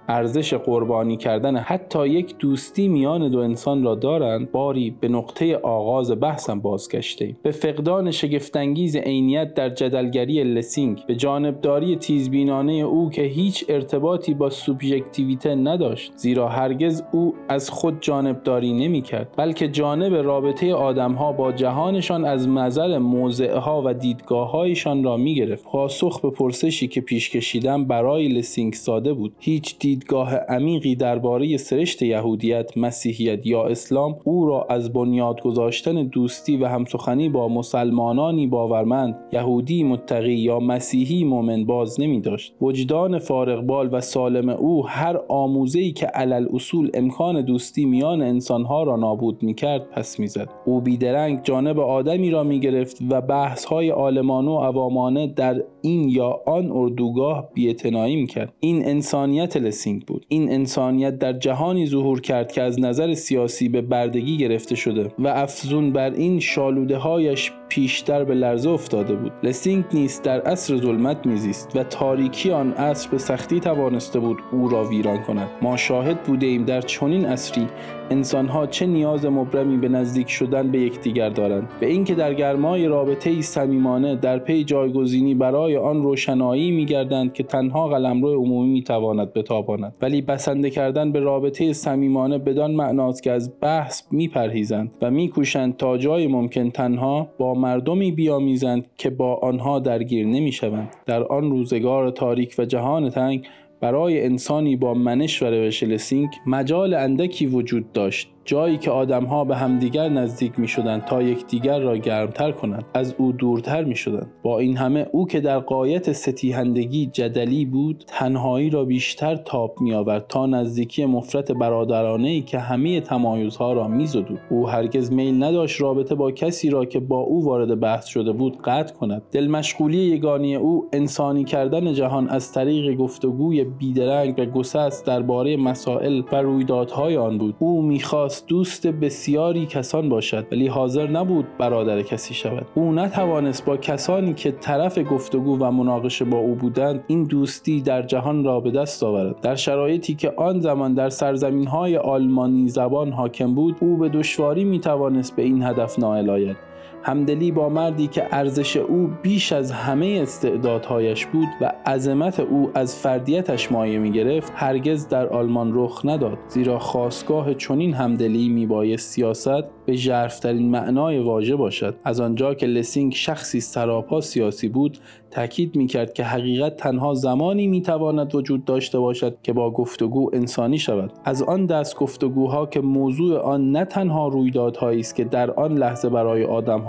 ارزش 0.10 0.54
قربانی 0.54 1.18
کردن 1.18 1.58
حتی 1.58 2.08
یک 2.08 2.38
دوستی 2.38 2.88
میان 2.88 3.30
دو 3.30 3.40
انسان 3.40 3.84
را 3.84 3.96
دارند 3.96 4.52
باری 4.52 4.96
به 5.00 5.08
نقطه 5.08 5.56
آغاز 5.56 6.20
بحثم 6.20 6.60
بازگشته. 6.60 7.36
به 7.44 7.52
فقدان 7.52 8.12
شگفت‌انگیز 8.12 8.96
عینیت 8.96 9.54
در 9.54 9.70
جدلگری 9.70 10.44
لسینگ 10.44 11.00
به 11.08 11.16
جانبداری 11.16 11.96
تیزبینانه 11.96 12.72
او 12.72 13.10
که 13.10 13.22
هیچ 13.22 13.66
ارتباطی 13.70 14.34
با 14.34 14.50
سوبژکتیویته 14.50 15.56
نداشت 15.56 16.12
زیرا 16.16 16.48
هرگز 16.48 17.04
او 17.12 17.34
از 17.50 17.70
خود 17.70 17.98
جانبداری 18.02 18.74
نمی‌کرد 18.74 19.34
بلکه 19.38 19.68
جانب 19.68 20.14
رابطه 20.14 20.74
آدمها 20.74 21.32
با 21.32 21.52
جهانشان 21.52 22.26
از 22.26 22.48
نظر 22.48 22.98
موضعها 22.98 23.84
و 23.86 23.94
دیدگاههایشان 23.94 25.04
را 25.04 25.18
می‌گرفت. 25.18 25.64
پاسخ 25.64 26.22
به 26.22 26.30
پرسشی 26.30 26.88
که 26.88 27.02
پیش 27.02 27.30
کشیدم 27.30 27.86
برای 27.86 28.28
لسینگ 28.28 28.74
ساده 28.74 29.14
بود. 29.14 29.34
هیچ 29.40 29.80
دید 29.80 29.99
دیدگاه 30.00 30.36
عمیقی 30.36 30.96
درباره 30.96 31.58
سرشت 31.58 32.02
یهودیت، 32.02 32.78
مسیحیت 32.78 33.46
یا 33.48 33.66
اسلام 33.66 34.16
او 34.24 34.46
را 34.46 34.68
از 34.70 34.94
بنیاد 34.94 35.42
گذاشتن 35.42 36.04
دوستی 36.04 36.58
و 36.58 36.66
همسخنی 36.66 37.30
با 37.30 37.48
مسلمانانی 37.48 38.48
باورمند، 38.48 39.16
یهودی 39.34 39.84
متقی 39.84 40.34
یا 40.34 40.60
مسیحی 40.60 41.24
مؤمن 41.24 41.66
باز 41.66 42.00
نمی 42.00 42.22
داشت. 42.22 42.54
وجدان 42.62 43.20
فارغبال 43.20 43.90
و 43.92 44.02
سالم 44.02 44.50
او 44.50 44.88
هر 44.88 45.20
آموزه‌ای 45.28 45.92
که 45.92 46.06
علل 46.06 46.48
اصول 46.54 46.92
امکان 46.94 47.42
دوستی 47.42 47.86
میان 47.86 48.22
انسانها 48.22 48.84
را 48.84 48.96
نابود 48.96 49.44
می 49.44 49.54
کرد 49.54 49.90
پس 49.90 50.20
می‌زد. 50.20 50.50
او 50.66 50.82
بیدرنگ 50.82 51.44
جانب 51.44 51.80
آدمی 51.80 52.32
را 52.32 52.44
می 52.44 52.60
گرفت 52.60 52.98
و 53.10 53.22
بحث 53.22 53.66
های 53.66 53.92
آلمانه 53.92 54.52
و 54.52 54.58
عوامانه 54.58 55.28
در 55.28 55.64
این 55.82 56.10
یا 56.10 56.42
آن 56.46 56.72
اردوگاه 56.72 57.50
بیعتنایی 57.54 58.16
می 58.16 58.28
کرد. 58.28 58.54
این 58.60 58.88
انسانیت 58.88 59.58
لسی 59.58 60.00
بود 60.08 60.26
این 60.30 60.52
انسانیت 60.52 61.20
در 61.20 61.34
جهانی 61.34 61.88
ظهور 61.88 62.22
کرد 62.22 62.52
که 62.52 62.62
از 62.62 62.80
نظر 62.80 63.14
سیاسی 63.14 63.70
به 63.70 63.82
بردگی 63.82 64.38
گرفته 64.38 64.76
شده 64.76 65.12
و 65.20 65.28
افزون 65.28 65.92
بر 65.92 66.12
این 66.12 66.40
شالوده 66.40 66.98
هایش 66.98 67.52
پیشتر 67.70 68.24
به 68.24 68.36
لرزه 68.36 68.70
افتاده 68.70 69.16
بود. 69.16 69.32
لسینگ 69.44 69.84
نیست 69.94 70.24
در 70.24 70.42
عصر 70.42 70.78
ظلمت 70.78 71.26
میزیست 71.26 71.76
و 71.76 71.84
تاریکی 71.84 72.52
آن 72.52 72.72
عصر 72.72 73.10
به 73.10 73.18
سختی 73.18 73.60
توانسته 73.60 74.20
بود 74.20 74.38
او 74.52 74.70
را 74.70 74.84
ویران 74.84 75.24
کند. 75.24 75.48
ما 75.62 75.78
شاهد 75.78 76.24
بوده 76.24 76.46
ایم 76.46 76.66
در 76.66 76.82
چنین 76.82 77.26
عصری 77.26 77.68
انسانها 78.10 78.68
چه 78.68 78.86
نیاز 78.86 79.26
مبرمی 79.26 79.78
به 79.78 79.90
نزدیک 79.90 80.30
شدن 80.30 80.72
به 80.72 80.80
یکدیگر 80.80 81.30
دارند. 81.30 81.70
به 81.80 81.86
اینکه 81.86 82.16
در 82.16 82.34
گرمای 82.34 82.88
رابطه 82.88 83.42
صمیمانه 83.42 84.16
در 84.16 84.40
پی 84.40 84.64
جایگزینی 84.64 85.36
برای 85.36 85.78
آن 85.78 86.04
روشنایی 86.04 86.72
میگردند 86.72 87.34
که 87.34 87.44
تنها 87.44 87.88
قلمرو 87.88 88.44
عمومی 88.44 88.70
می‌تواند 88.70 89.34
بتاباند. 89.34 89.96
ولی 90.02 90.22
بسنده 90.22 90.70
کردن 90.70 91.12
به 91.12 91.20
رابطه 91.20 91.74
صمیمانه 91.74 92.38
بدان 92.38 92.72
معناست 92.72 93.24
که 93.24 93.32
از 93.32 93.52
بحث 93.62 94.02
میپرهیزند 94.12 94.92
و 95.02 95.12
میکوشند 95.12 95.78
تا 95.78 95.98
جای 95.98 96.28
ممکن 96.28 96.70
تنها 96.70 97.28
با 97.38 97.54
مردمی 97.60 98.12
بیامیزند 98.12 98.86
که 98.98 99.10
با 99.10 99.36
آنها 99.36 99.80
درگیر 99.80 100.28
نمی‌شوند. 100.28 100.90
در 101.06 101.24
آن 101.24 101.52
روزگار 101.52 102.12
تاریک 102.12 102.56
و 102.58 102.66
جهان 102.66 103.10
تنگ 103.10 103.48
برای 103.82 104.26
انسانی 104.26 104.76
با 104.76 104.94
منش 104.94 105.44
و 105.44 105.46
روش 105.46 105.84
لسینگ 105.84 106.30
مجال 106.48 106.94
اندکی 106.94 107.46
وجود 107.46 107.92
داشت. 107.92 108.32
جایی 108.50 108.78
که 108.78 108.92
آدمها 108.92 109.44
به 109.44 109.56
همدیگر 109.56 110.10
نزدیک 110.10 110.60
می 110.60 110.68
شدند 110.68 111.06
تا 111.06 111.22
یکدیگر 111.22 111.80
را 111.80 111.98
گرمتر 111.98 112.52
کنند 112.52 112.86
از 112.94 113.16
او 113.18 113.32
دورتر 113.32 113.84
می 113.84 113.96
شدند 113.96 114.32
با 114.44 114.60
این 114.60 114.78
همه 114.78 115.08
او 115.12 115.28
که 115.28 115.40
در 115.40 115.60
قایت 115.60 116.12
ستیهندگی 116.12 117.06
جدلی 117.06 117.66
بود 117.66 118.04
تنهایی 118.08 118.70
را 118.70 118.86
بیشتر 118.86 119.36
تاب 119.36 119.76
می 119.82 119.94
آورد 119.94 120.26
تا 120.28 120.46
نزدیکی 120.46 121.06
مفرت 121.06 121.52
برادرانه 121.52 122.28
ای 122.28 122.42
که 122.42 122.60
همه 122.60 123.02
تمایزها 123.02 123.74
را 123.74 123.88
می 123.88 124.08
زدود. 124.08 124.40
او 124.50 124.70
هرگز 124.70 125.12
میل 125.12 125.44
نداشت 125.44 125.82
رابطه 125.82 126.16
با 126.16 126.32
کسی 126.32 126.70
را 126.70 126.86
که 126.86 127.00
با 127.00 127.20
او 127.20 127.46
وارد 127.46 127.80
بحث 127.80 128.06
شده 128.06 128.32
بود 128.32 128.62
قطع 128.62 128.96
کند. 128.96 129.22
دل 129.32 129.48
مشغولی 129.48 129.98
یگانی 129.98 130.56
او 130.56 130.88
انسانی 130.94 131.44
کردن 131.44 131.94
جهان 131.94 132.30
از 132.30 132.52
طریق 132.52 132.98
گفتگوی 132.98 133.64
بیدرنگ 133.64 134.40
و 134.40 134.46
گسست 134.46 135.06
درباره 135.06 135.58
مسائل 135.58 136.22
و 136.32 136.36
رویدادهای 136.36 137.18
آن 137.18 137.38
بود. 137.38 137.56
او 137.60 137.82
می‌خواست 137.82 138.39
دوست 138.48 138.88
بسیاری 138.88 139.66
کسان 139.66 140.10
باشد 140.10 140.48
ولی 140.52 140.68
حاضر 140.68 141.08
نبود 141.08 141.46
برادر 141.58 142.02
کسی 142.02 142.34
شود. 142.34 142.66
او 142.76 142.92
نتوانست 142.92 143.66
با 143.66 143.78
کسانی 143.78 144.34
که 144.34 144.52
طرف 144.52 145.00
گفتگو 145.12 145.58
و 145.58 145.72
مناقشه 145.72 146.26
با 146.26 146.38
او 146.38 146.56
بودند 146.56 147.04
این 147.08 147.24
دوستی 147.24 147.82
در 147.82 148.02
جهان 148.02 148.44
را 148.44 148.60
به 148.60 148.72
دست 148.72 149.04
آورد. 149.04 149.42
در 149.42 149.56
شرایطی 149.56 150.16
که 150.16 150.34
آن 150.38 150.60
زمان 150.60 150.94
در 150.94 151.10
سرزمین 151.10 151.68
های 151.68 151.98
آلمانی 151.98 152.70
زبان 152.70 153.12
حاکم 153.12 153.56
بود 153.56 153.76
او 153.80 153.98
به 153.98 154.10
دشواری 154.10 154.64
می 154.64 154.80
توانست 154.80 155.36
به 155.36 155.42
این 155.42 155.64
هدف 155.64 156.00
نائل 156.00 156.30
آید. 156.30 156.69
همدلی 157.04 157.52
با 157.52 157.70
مردی 157.70 158.08
که 158.08 158.28
ارزش 158.32 158.78
او 158.78 159.10
بیش 159.22 159.54
از 159.54 159.72
همه 159.72 160.20
استعدادهایش 160.22 161.26
بود 161.26 161.48
و 161.62 161.74
عظمت 161.86 162.40
او 162.40 162.72
از 162.74 162.96
فردیتش 162.96 163.72
مایه 163.72 164.00
می 164.00 164.12
گرفت 164.12 164.52
هرگز 164.56 165.08
در 165.08 165.28
آلمان 165.28 165.72
رخ 165.74 166.02
نداد. 166.06 166.38
زیرا 166.48 166.80
خواستگاه 166.80 167.54
چنین 167.54 167.94
همدلی 167.94 168.50
می 168.50 168.66
بایست 168.66 169.10
سیاست 169.10 169.64
به 169.86 169.96
ژرفترین 169.96 170.72
معنای 170.72 171.20
واژه 171.20 171.56
باشد. 171.56 171.96
از 172.04 172.20
آنجا 172.20 172.54
که 172.54 172.66
لسینگ 172.66 173.14
شخصی 173.14 173.60
سراپا 173.60 174.22
سیاسی 174.22 174.70
بود 174.70 174.98
تاکید 175.32 175.76
می‌کرد 175.76 176.14
که 176.14 176.24
حقیقت 176.24 176.78
تنها 176.78 177.14
زمانی 177.14 177.68
می‌تواند 177.68 178.36
وجود 178.36 178.66
داشته 178.66 179.00
باشد 179.00 179.38
که 179.44 179.54
با 179.54 179.72
گفتگو 179.72 180.30
انسانی 180.34 180.78
شود. 180.78 181.14
از 181.26 181.44
آن 181.44 181.66
دست 181.66 181.96
گفتگوها 181.96 182.66
که 182.66 182.82
موضوع 182.82 183.40
آن 183.40 183.72
نه 183.72 183.86
تنها 183.86 184.28
رویدادهایی 184.28 185.00
است 185.00 185.16
که 185.16 185.24
در 185.24 185.52
آن 185.52 185.78
لحظه 185.78 186.10
برای 186.10 186.44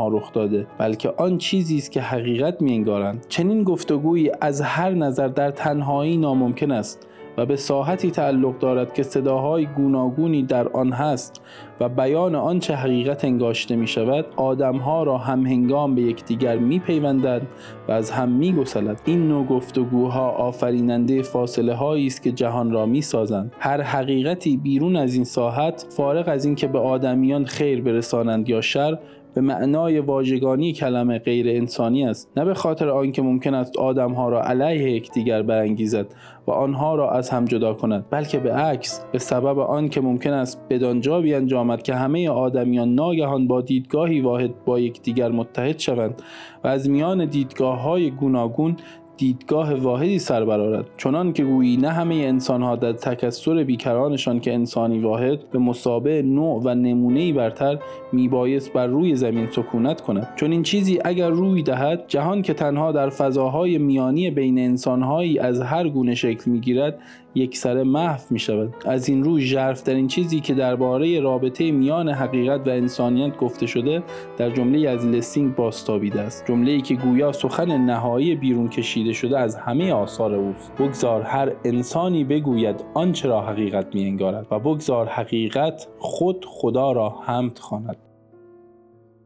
رخ 0.09 0.33
داده 0.33 0.67
بلکه 0.79 1.13
آن 1.17 1.39
چیزی 1.39 1.77
است 1.77 1.93
که 1.93 2.01
حقیقت 2.01 2.63
میانگارند 2.63 3.27
چنین 3.29 3.65
گفتگویی 3.65 4.33
از 4.41 4.61
هر 4.61 4.91
نظر 4.91 5.29
در 5.29 5.51
تنهایی 5.51 6.17
ناممکن 6.17 6.71
است 6.71 7.07
و 7.37 7.47
به 7.47 7.57
ساحتی 7.57 8.11
تعلق 8.11 8.59
دارد 8.59 8.95
که 8.95 9.03
صداهای 9.03 9.67
گوناگونی 9.67 10.43
در 10.43 10.69
آن 10.69 10.93
هست 10.93 11.41
و 11.81 11.89
بیان 11.89 12.35
آنچه 12.35 12.75
حقیقت 12.75 13.25
انگاشته 13.25 13.77
می 13.77 13.87
شود 13.87 14.27
آدمها 14.37 15.03
را 15.03 15.19
هم 15.19 15.47
هنگام 15.47 15.95
به 15.95 16.03
یکدیگر 16.03 16.59
می 16.59 16.79
پیوندند 16.79 17.47
و 17.89 17.93
از 17.93 18.11
هم 18.11 18.29
می 18.29 18.53
گسلد. 18.53 19.01
این 19.05 19.29
نوع 19.29 19.47
گفتگوها 19.47 20.31
آفریننده 20.31 21.23
فاصله 21.23 21.75
هایی 21.75 22.07
است 22.07 22.23
که 22.23 22.33
جهان 22.33 22.71
را 22.71 22.87
می 22.87 23.03
سازند. 23.03 23.53
هر 23.59 23.81
حقیقتی 23.81 24.57
بیرون 24.57 24.97
از 24.97 25.15
این 25.15 25.25
ساحت 25.25 25.87
فارغ 25.97 26.29
از 26.29 26.45
اینکه 26.45 26.67
به 26.67 26.79
آدمیان 26.79 27.45
خیر 27.45 27.83
برسانند 27.83 28.49
یا 28.49 28.61
شر 28.61 28.99
به 29.35 29.41
معنای 29.41 29.99
واژگانی 29.99 30.73
کلمه 30.73 31.19
غیر 31.19 31.49
انسانی 31.49 32.07
است 32.07 32.31
نه 32.37 32.45
به 32.45 32.55
خاطر 32.55 32.89
آنکه 32.89 33.23
ممکن 33.23 33.55
است 33.55 33.79
آدمها 33.79 34.29
را 34.29 34.43
علیه 34.43 34.91
یکدیگر 34.91 35.43
برانگیزد 35.43 36.07
و 36.47 36.51
آنها 36.51 36.95
را 36.95 37.11
از 37.11 37.31
هم 37.31 37.45
جدا 37.45 37.75
کند 37.75 38.05
بلکه 38.11 38.39
به 38.39 38.53
عکس 38.53 39.05
به 39.13 39.19
سبب 39.19 39.59
آنکه 39.59 40.01
ممکن 40.01 40.33
است 40.33 40.61
بدانجا 40.71 41.21
بیانجامد 41.21 41.83
که 41.83 41.95
همه 41.95 42.29
آدمیان 42.29 42.95
ناگهان 42.95 43.47
با 43.47 43.61
دیدگاهی 43.61 44.21
واحد 44.21 44.65
با 44.65 44.81
یکدیگر 44.81 45.29
متحد 45.29 45.79
شوند 45.79 46.23
و 46.65 46.69
از 46.69 46.91
میان 46.91 47.25
دیدگاه 47.25 47.81
های 47.81 48.11
گوناگون 48.11 48.77
دیدگاه 49.21 49.75
واحدی 49.75 50.19
سر 50.19 50.45
برارد 50.45 50.87
چنان 50.97 51.33
که 51.33 51.45
گویی 51.45 51.77
نه 51.77 51.89
همه 51.89 52.15
انسانها 52.15 52.77
در 52.77 52.93
تکسر 52.93 53.65
بیکرانشان 53.65 54.41
که 54.41 54.55
انسانی 54.55 54.99
واحد 54.99 55.51
به 55.51 55.59
مسابه 55.59 56.23
نوع 56.23 56.63
و 56.65 56.75
نمونه 56.75 57.33
برتر 57.33 57.79
میبایست 58.13 58.73
بر 58.73 58.87
روی 58.87 59.17
زمین 59.17 59.49
سکونت 59.53 60.01
کند. 60.01 60.29
چون 60.37 60.53
این 60.53 60.63
چیزی 60.63 60.99
اگر 61.05 61.31
روی 61.31 61.63
دهد 61.63 62.05
جهان 62.09 62.43
که 62.43 62.55
تنها 62.55 62.93
در 62.93 63.11
فضاهای 63.11 63.79
میانی 63.79 64.31
بین 64.31 64.59
انسانهایی 64.59 65.39
از 65.39 65.61
هر 65.61 65.89
گونه 65.89 66.15
شکل 66.15 66.51
می‌گیرد 66.51 66.99
یک 67.35 67.57
سر 67.57 67.83
محو 67.83 68.21
می 68.31 68.39
شود 68.39 68.75
از 68.87 69.09
این 69.09 69.25
رو 69.25 69.39
ژرفترین 69.39 70.09
چیزی 70.09 70.41
که 70.41 70.55
درباره 70.55 71.21
رابطه 71.21 71.71
میان 71.71 72.09
حقیقت 72.09 72.67
و 72.67 72.71
انسانیت 72.71 73.37
گفته 73.37 73.67
شده 73.67 74.03
در 74.39 74.51
جمله‌ای 74.51 74.89
از 74.89 75.07
لسینگ 75.07 75.55
بازتابیده 75.55 76.21
است. 76.21 76.45
جمله 76.47 76.73
ای 76.73 76.81
که 76.81 76.95
گویا 76.95 77.33
سخن 77.33 77.77
نهایی 77.77 78.35
بیرون 78.35 78.69
کشیده 78.69 79.13
شده 79.13 79.39
از 79.39 79.57
همه 79.57 79.93
آثار 79.93 80.35
اوست. 80.35 80.73
بگذار 80.79 81.23
هر 81.23 81.53
انسانی 81.65 82.25
بگوید 82.25 82.85
آنچه 82.95 83.29
را 83.29 83.41
حقیقت 83.41 83.95
می 83.95 84.05
انگارد 84.05 84.47
و 84.51 84.59
بگذار 84.59 85.07
حقیقت 85.07 85.89
خود 85.99 86.45
خدا 86.49 86.93
را 86.93 87.11
حمد 87.11 87.59
خواند. 87.59 87.97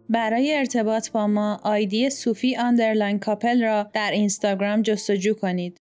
برای 0.09 0.55
ارتباط 0.57 1.11
با 1.11 1.27
ما 1.27 1.61
ID 1.63 2.11
صوفی 2.11 2.57
underline 2.57 3.19
کاپل 3.19 3.63
را 3.63 3.87
در 3.95 4.11
اینستاگرام 4.11 4.83
جستجو 4.83 5.35
کنید. 5.35 5.84